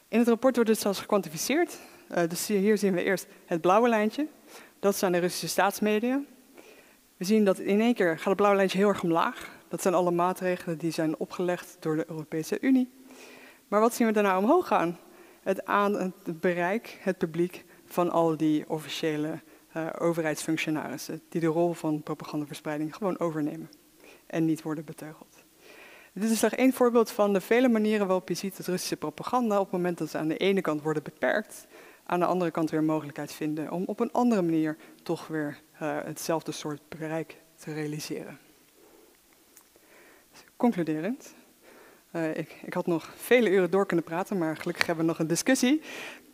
In 0.09 0.19
het 0.19 0.29
rapport 0.29 0.55
wordt 0.55 0.71
het 0.71 0.81
zelfs 0.81 1.01
gekwantificeerd. 1.01 1.79
Uh, 2.11 2.29
dus 2.29 2.47
hier 2.47 2.79
zien 2.79 2.93
we 2.93 3.03
eerst 3.03 3.27
het 3.47 3.61
blauwe 3.61 3.89
lijntje. 3.89 4.27
Dat 4.79 4.97
zijn 4.97 5.13
de 5.13 5.19
Russische 5.19 5.49
staatsmedia. 5.49 6.21
We 7.17 7.25
zien 7.25 7.45
dat 7.45 7.59
in 7.59 7.81
één 7.81 7.95
keer 7.95 8.17
gaat 8.17 8.25
het 8.25 8.37
blauwe 8.37 8.57
lijntje 8.57 8.79
heel 8.79 8.89
erg 8.89 9.03
omlaag. 9.03 9.51
Dat 9.69 9.83
zijn 9.83 9.95
alle 9.95 10.11
maatregelen 10.11 10.79
die 10.79 10.91
zijn 10.91 11.19
opgelegd 11.19 11.77
door 11.81 11.97
de 11.97 12.05
Europese 12.09 12.61
Unie. 12.61 12.91
Maar 13.69 13.81
wat 13.81 13.95
zien 13.95 14.07
we 14.07 14.13
daarna 14.13 14.39
omhoog 14.39 14.67
gaan? 14.67 14.99
Het, 15.43 15.65
aan, 15.65 15.95
het 15.95 16.41
bereik, 16.41 16.99
het 17.01 17.19
publiek 17.19 17.65
van 17.85 18.11
al 18.11 18.37
die 18.37 18.69
officiële 18.69 19.41
uh, 19.77 19.87
overheidsfunctionarissen 19.99 21.23
die 21.29 21.41
de 21.41 21.47
rol 21.47 21.73
van 21.73 22.03
propagandaverspreiding 22.03 22.95
gewoon 22.95 23.19
overnemen 23.19 23.71
en 24.27 24.45
niet 24.45 24.63
worden 24.63 24.85
beteugeld. 24.85 25.36
Dit 26.19 26.31
is 26.31 26.41
nog 26.41 26.53
één 26.53 26.73
voorbeeld 26.73 27.11
van 27.11 27.33
de 27.33 27.41
vele 27.41 27.69
manieren 27.69 28.07
waarop 28.07 28.29
je 28.29 28.35
ziet 28.35 28.57
dat 28.57 28.67
Russische 28.67 28.97
propaganda 28.97 29.57
op 29.57 29.63
het 29.63 29.73
moment 29.73 29.99
dat 29.99 30.11
ze 30.11 30.19
aan 30.19 30.29
de 30.29 30.37
ene 30.37 30.61
kant 30.61 30.83
worden 30.83 31.03
beperkt, 31.03 31.67
aan 32.07 32.21
de 32.21 32.27
andere 32.27 32.51
kant 32.51 32.71
weer 32.71 32.83
mogelijkheid 32.83 33.33
vinden 33.33 33.71
om 33.71 33.85
op 33.87 34.01
een 34.01 34.13
andere 34.13 34.43
manier 34.43 34.77
toch 35.03 35.27
weer 35.27 35.59
uh, 35.83 35.99
hetzelfde 36.05 36.53
soort 36.53 36.81
bereik 36.89 37.37
te 37.55 37.73
realiseren. 37.73 38.39
concluderend, 40.57 41.35
uh, 42.13 42.37
ik, 42.37 42.61
ik, 42.65 42.75
had 42.75 42.87
nog 42.87 43.13
vele 43.17 43.51
uren 43.51 43.71
door 43.71 43.87
kunnen 43.87 44.05
praten, 44.05 44.39
maar 44.39 44.57
gelukkig 44.57 44.87
hebben 44.87 45.05
we 45.05 45.11
nog 45.11 45.21
een 45.21 45.27
discussie. 45.27 45.83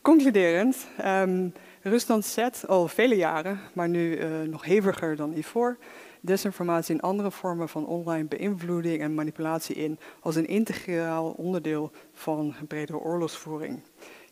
Concluderend, 0.02 0.86
um, 1.04 1.52
Rusland 1.80 2.24
zet 2.24 2.64
al 2.68 2.88
vele 2.88 3.16
jaren, 3.16 3.60
maar 3.72 3.88
nu 3.88 4.18
uh, 4.18 4.40
nog 4.40 4.64
heviger 4.64 5.16
dan 5.16 5.32
hiervoor, 5.32 5.76
desinformatie 6.24 6.94
en 6.94 7.00
andere 7.00 7.30
vormen 7.30 7.68
van 7.68 7.86
online 7.86 8.24
beïnvloeding 8.24 9.00
en 9.00 9.14
manipulatie 9.14 9.74
in 9.74 9.98
als 10.20 10.36
een 10.36 10.46
integraal 10.46 11.30
onderdeel 11.30 11.90
van 12.12 12.54
bredere 12.68 12.98
oorlogsvoering. 12.98 13.82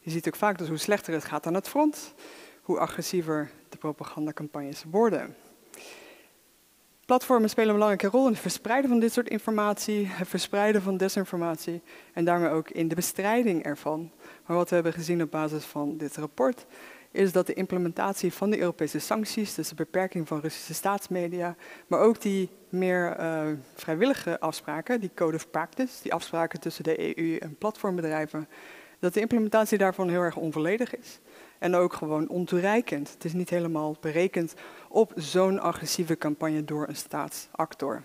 Je 0.00 0.11
ziet 0.11 0.26
ook 0.26 0.37
vaak 0.37 0.59
dat 0.59 0.68
hoe 0.68 0.76
slechter 0.76 1.12
het 1.12 1.24
gaat 1.24 1.46
aan 1.46 1.55
het 1.55 1.68
front, 1.68 2.14
hoe 2.62 2.79
agressiever 2.79 3.50
de 3.68 3.76
propagandacampagnes 3.76 4.85
worden. 4.90 5.37
Platformen 7.11 7.50
spelen 7.50 7.68
een 7.68 7.74
belangrijke 7.74 8.16
rol 8.16 8.26
in 8.26 8.33
het 8.33 8.40
verspreiden 8.40 8.90
van 8.90 9.00
dit 9.00 9.12
soort 9.12 9.29
informatie, 9.29 10.07
het 10.07 10.29
verspreiden 10.29 10.83
van 10.83 10.96
desinformatie 10.96 11.83
en 12.12 12.24
daarmee 12.24 12.50
ook 12.50 12.70
in 12.70 12.88
de 12.88 12.94
bestrijding 12.94 13.62
ervan. 13.62 14.11
Maar 14.46 14.57
wat 14.57 14.68
we 14.68 14.74
hebben 14.74 14.92
gezien 14.92 15.22
op 15.22 15.31
basis 15.31 15.64
van 15.64 15.96
dit 15.96 16.16
rapport 16.16 16.66
is 17.12 17.33
dat 17.33 17.46
de 17.46 17.55
implementatie 17.55 18.33
van 18.33 18.51
de 18.51 18.59
Europese 18.59 18.99
sancties, 18.99 19.55
dus 19.55 19.68
de 19.68 19.75
beperking 19.75 20.29
van 20.29 20.40
Russische 20.40 20.75
staatsmedia, 20.75 21.57
maar 21.87 22.01
ook 22.01 22.20
die 22.20 22.49
meer 22.68 23.20
uh, 23.20 23.46
vrijwillige 23.75 24.40
afspraken, 24.40 25.01
die 25.01 25.11
Code 25.14 25.37
of 25.37 25.51
Practice, 25.51 26.03
die 26.03 26.14
afspraken 26.14 26.61
tussen 26.61 26.85
de 26.85 27.18
EU 27.18 27.37
en 27.37 27.57
platformbedrijven, 27.57 28.49
dat 28.99 29.14
de 29.14 29.20
implementatie 29.20 29.79
daarvan 29.79 30.09
heel 30.09 30.20
erg 30.20 30.37
onvolledig 30.37 30.96
is. 30.96 31.20
En 31.59 31.75
ook 31.75 31.92
gewoon 31.92 32.29
ontoereikend. 32.29 33.12
Het 33.12 33.25
is 33.25 33.33
niet 33.33 33.51
helemaal 33.51 33.96
berekend 34.01 34.55
op 34.88 35.12
zo'n 35.16 35.61
agressieve 35.61 36.18
campagne 36.18 36.64
door 36.64 36.88
een 36.88 36.96
staatsactor. 36.96 38.03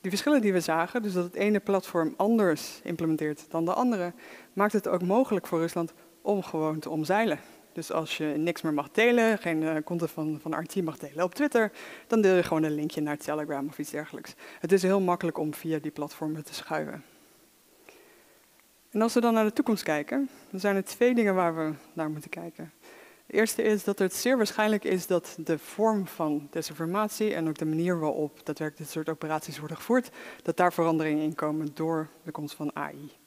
Die 0.00 0.10
verschillen 0.10 0.40
die 0.40 0.52
we 0.52 0.60
zagen, 0.60 1.02
dus 1.02 1.12
dat 1.12 1.24
het 1.24 1.34
ene 1.34 1.60
platform 1.60 2.14
anders 2.16 2.80
implementeert 2.82 3.44
dan 3.48 3.64
de 3.64 3.72
andere, 3.72 4.12
maakt 4.52 4.72
het 4.72 4.88
ook 4.88 5.02
mogelijk 5.02 5.46
voor 5.46 5.58
Rusland 5.58 5.92
om 6.22 6.42
gewoon 6.42 6.78
te 6.78 6.90
omzeilen. 6.90 7.38
Dus 7.72 7.92
als 7.92 8.16
je 8.16 8.24
niks 8.24 8.62
meer 8.62 8.74
mag 8.74 8.90
delen, 8.90 9.38
geen 9.38 9.62
uh, 9.62 9.76
content 9.84 10.10
van, 10.10 10.38
van 10.42 10.60
RT 10.60 10.82
mag 10.82 10.98
delen 10.98 11.24
op 11.24 11.34
Twitter, 11.34 11.72
dan 12.06 12.20
deel 12.20 12.34
je 12.34 12.42
gewoon 12.42 12.62
een 12.62 12.74
linkje 12.74 13.00
naar 13.00 13.16
Telegram 13.16 13.68
of 13.68 13.78
iets 13.78 13.90
dergelijks. 13.90 14.34
Het 14.60 14.72
is 14.72 14.82
heel 14.82 15.00
makkelijk 15.00 15.38
om 15.38 15.54
via 15.54 15.78
die 15.78 15.90
platformen 15.90 16.44
te 16.44 16.54
schuiven. 16.54 17.04
En 18.90 19.02
als 19.02 19.14
we 19.14 19.20
dan 19.20 19.34
naar 19.34 19.44
de 19.44 19.52
toekomst 19.52 19.82
kijken, 19.82 20.28
dan 20.50 20.60
zijn 20.60 20.76
er 20.76 20.84
twee 20.84 21.14
dingen 21.14 21.34
waar 21.34 21.56
we 21.56 21.72
naar 21.92 22.10
moeten 22.10 22.30
kijken. 22.30 22.72
De 23.26 23.32
eerste 23.32 23.62
is 23.62 23.84
dat 23.84 23.98
het 23.98 24.14
zeer 24.14 24.36
waarschijnlijk 24.36 24.84
is 24.84 25.06
dat 25.06 25.36
de 25.38 25.58
vorm 25.58 26.06
van 26.06 26.48
desinformatie 26.50 27.34
en 27.34 27.48
ook 27.48 27.58
de 27.58 27.64
manier 27.64 27.98
waarop 27.98 28.36
daadwerkelijk 28.36 28.76
dit 28.76 28.90
soort 28.90 29.08
operaties 29.08 29.58
worden 29.58 29.76
gevoerd, 29.76 30.10
dat 30.42 30.56
daar 30.56 30.72
veranderingen 30.72 31.22
in 31.22 31.34
komen 31.34 31.68
door 31.74 32.08
de 32.24 32.30
komst 32.30 32.54
van 32.54 32.76
AI. 32.76 33.21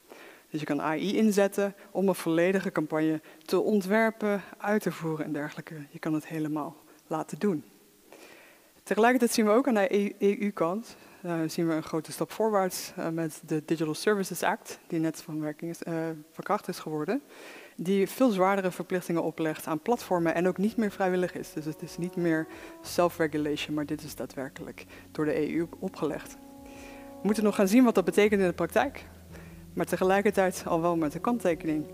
Dus 0.56 0.64
je 0.68 0.74
kan 0.74 0.82
AI 0.82 1.16
inzetten 1.16 1.74
om 1.90 2.08
een 2.08 2.14
volledige 2.14 2.72
campagne 2.72 3.20
te 3.44 3.60
ontwerpen, 3.60 4.42
uit 4.58 4.82
te 4.82 4.92
voeren 4.92 5.24
en 5.24 5.32
dergelijke. 5.32 5.74
Je 5.90 5.98
kan 5.98 6.14
het 6.14 6.26
helemaal 6.26 6.76
laten 7.06 7.38
doen. 7.38 7.64
Tegelijkertijd 8.82 9.32
zien 9.32 9.44
we 9.44 9.50
ook 9.50 9.68
aan 9.68 9.74
de 9.74 10.14
EU-kant 10.18 10.96
uh, 11.24 11.40
zien 11.46 11.68
we 11.68 11.74
een 11.74 11.82
grote 11.82 12.12
stap 12.12 12.32
voorwaarts 12.32 12.92
uh, 12.98 13.08
met 13.08 13.40
de 13.46 13.62
Digital 13.64 13.94
Services 13.94 14.42
Act, 14.42 14.78
die 14.86 15.00
net 15.00 15.22
van, 15.22 15.54
is, 15.56 15.80
uh, 15.88 15.94
van 16.32 16.44
kracht 16.44 16.68
is 16.68 16.78
geworden, 16.78 17.22
die 17.76 18.08
veel 18.08 18.30
zwaardere 18.30 18.70
verplichtingen 18.70 19.22
oplegt 19.22 19.66
aan 19.66 19.80
platformen 19.80 20.34
en 20.34 20.48
ook 20.48 20.58
niet 20.58 20.76
meer 20.76 20.90
vrijwillig 20.90 21.34
is. 21.34 21.52
Dus 21.52 21.64
het 21.64 21.82
is 21.82 21.96
niet 21.96 22.16
meer 22.16 22.46
self-regulation, 22.82 23.74
maar 23.74 23.86
dit 23.86 24.02
is 24.02 24.14
daadwerkelijk 24.14 24.84
door 25.12 25.24
de 25.24 25.54
EU 25.54 25.66
opgelegd. 25.78 26.36
We 27.10 27.22
moeten 27.22 27.44
nog 27.44 27.54
gaan 27.54 27.68
zien 27.68 27.84
wat 27.84 27.94
dat 27.94 28.04
betekent 28.04 28.40
in 28.40 28.46
de 28.46 28.52
praktijk, 28.52 29.04
maar 29.76 29.86
tegelijkertijd 29.86 30.64
al 30.66 30.80
wel 30.80 30.96
met 30.96 31.12
de 31.12 31.18
kanttekening 31.18 31.86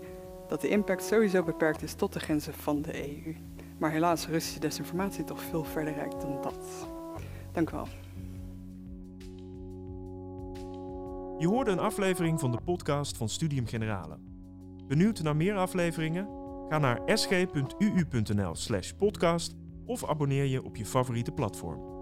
dat 0.47 0.61
de 0.61 0.67
impact 0.67 1.03
sowieso 1.03 1.43
beperkt 1.43 1.81
is 1.81 1.93
tot 1.93 2.13
de 2.13 2.19
grenzen 2.19 2.53
van 2.53 2.81
de 2.81 3.07
EU. 3.07 3.35
Maar 3.77 3.91
helaas, 3.91 4.27
Russische 4.27 4.59
desinformatie 4.59 5.23
toch 5.23 5.41
veel 5.41 5.63
verder 5.63 5.93
reikt 5.93 6.21
dan 6.21 6.41
dat. 6.41 6.87
Dank 7.51 7.69
u 7.69 7.75
wel. 7.75 7.87
Je 11.37 11.47
hoorde 11.47 11.71
een 11.71 11.79
aflevering 11.79 12.39
van 12.39 12.51
de 12.51 12.59
podcast 12.65 13.17
van 13.17 13.29
Studium 13.29 13.67
Generale. 13.67 14.17
Benieuwd 14.87 15.21
naar 15.21 15.35
meer 15.35 15.55
afleveringen? 15.55 16.27
Ga 16.69 16.77
naar 16.77 17.01
sg.uu.nl/podcast 17.05 19.55
of 19.85 20.05
abonneer 20.05 20.45
je 20.45 20.63
op 20.63 20.75
je 20.75 20.85
favoriete 20.85 21.31
platform. 21.31 21.92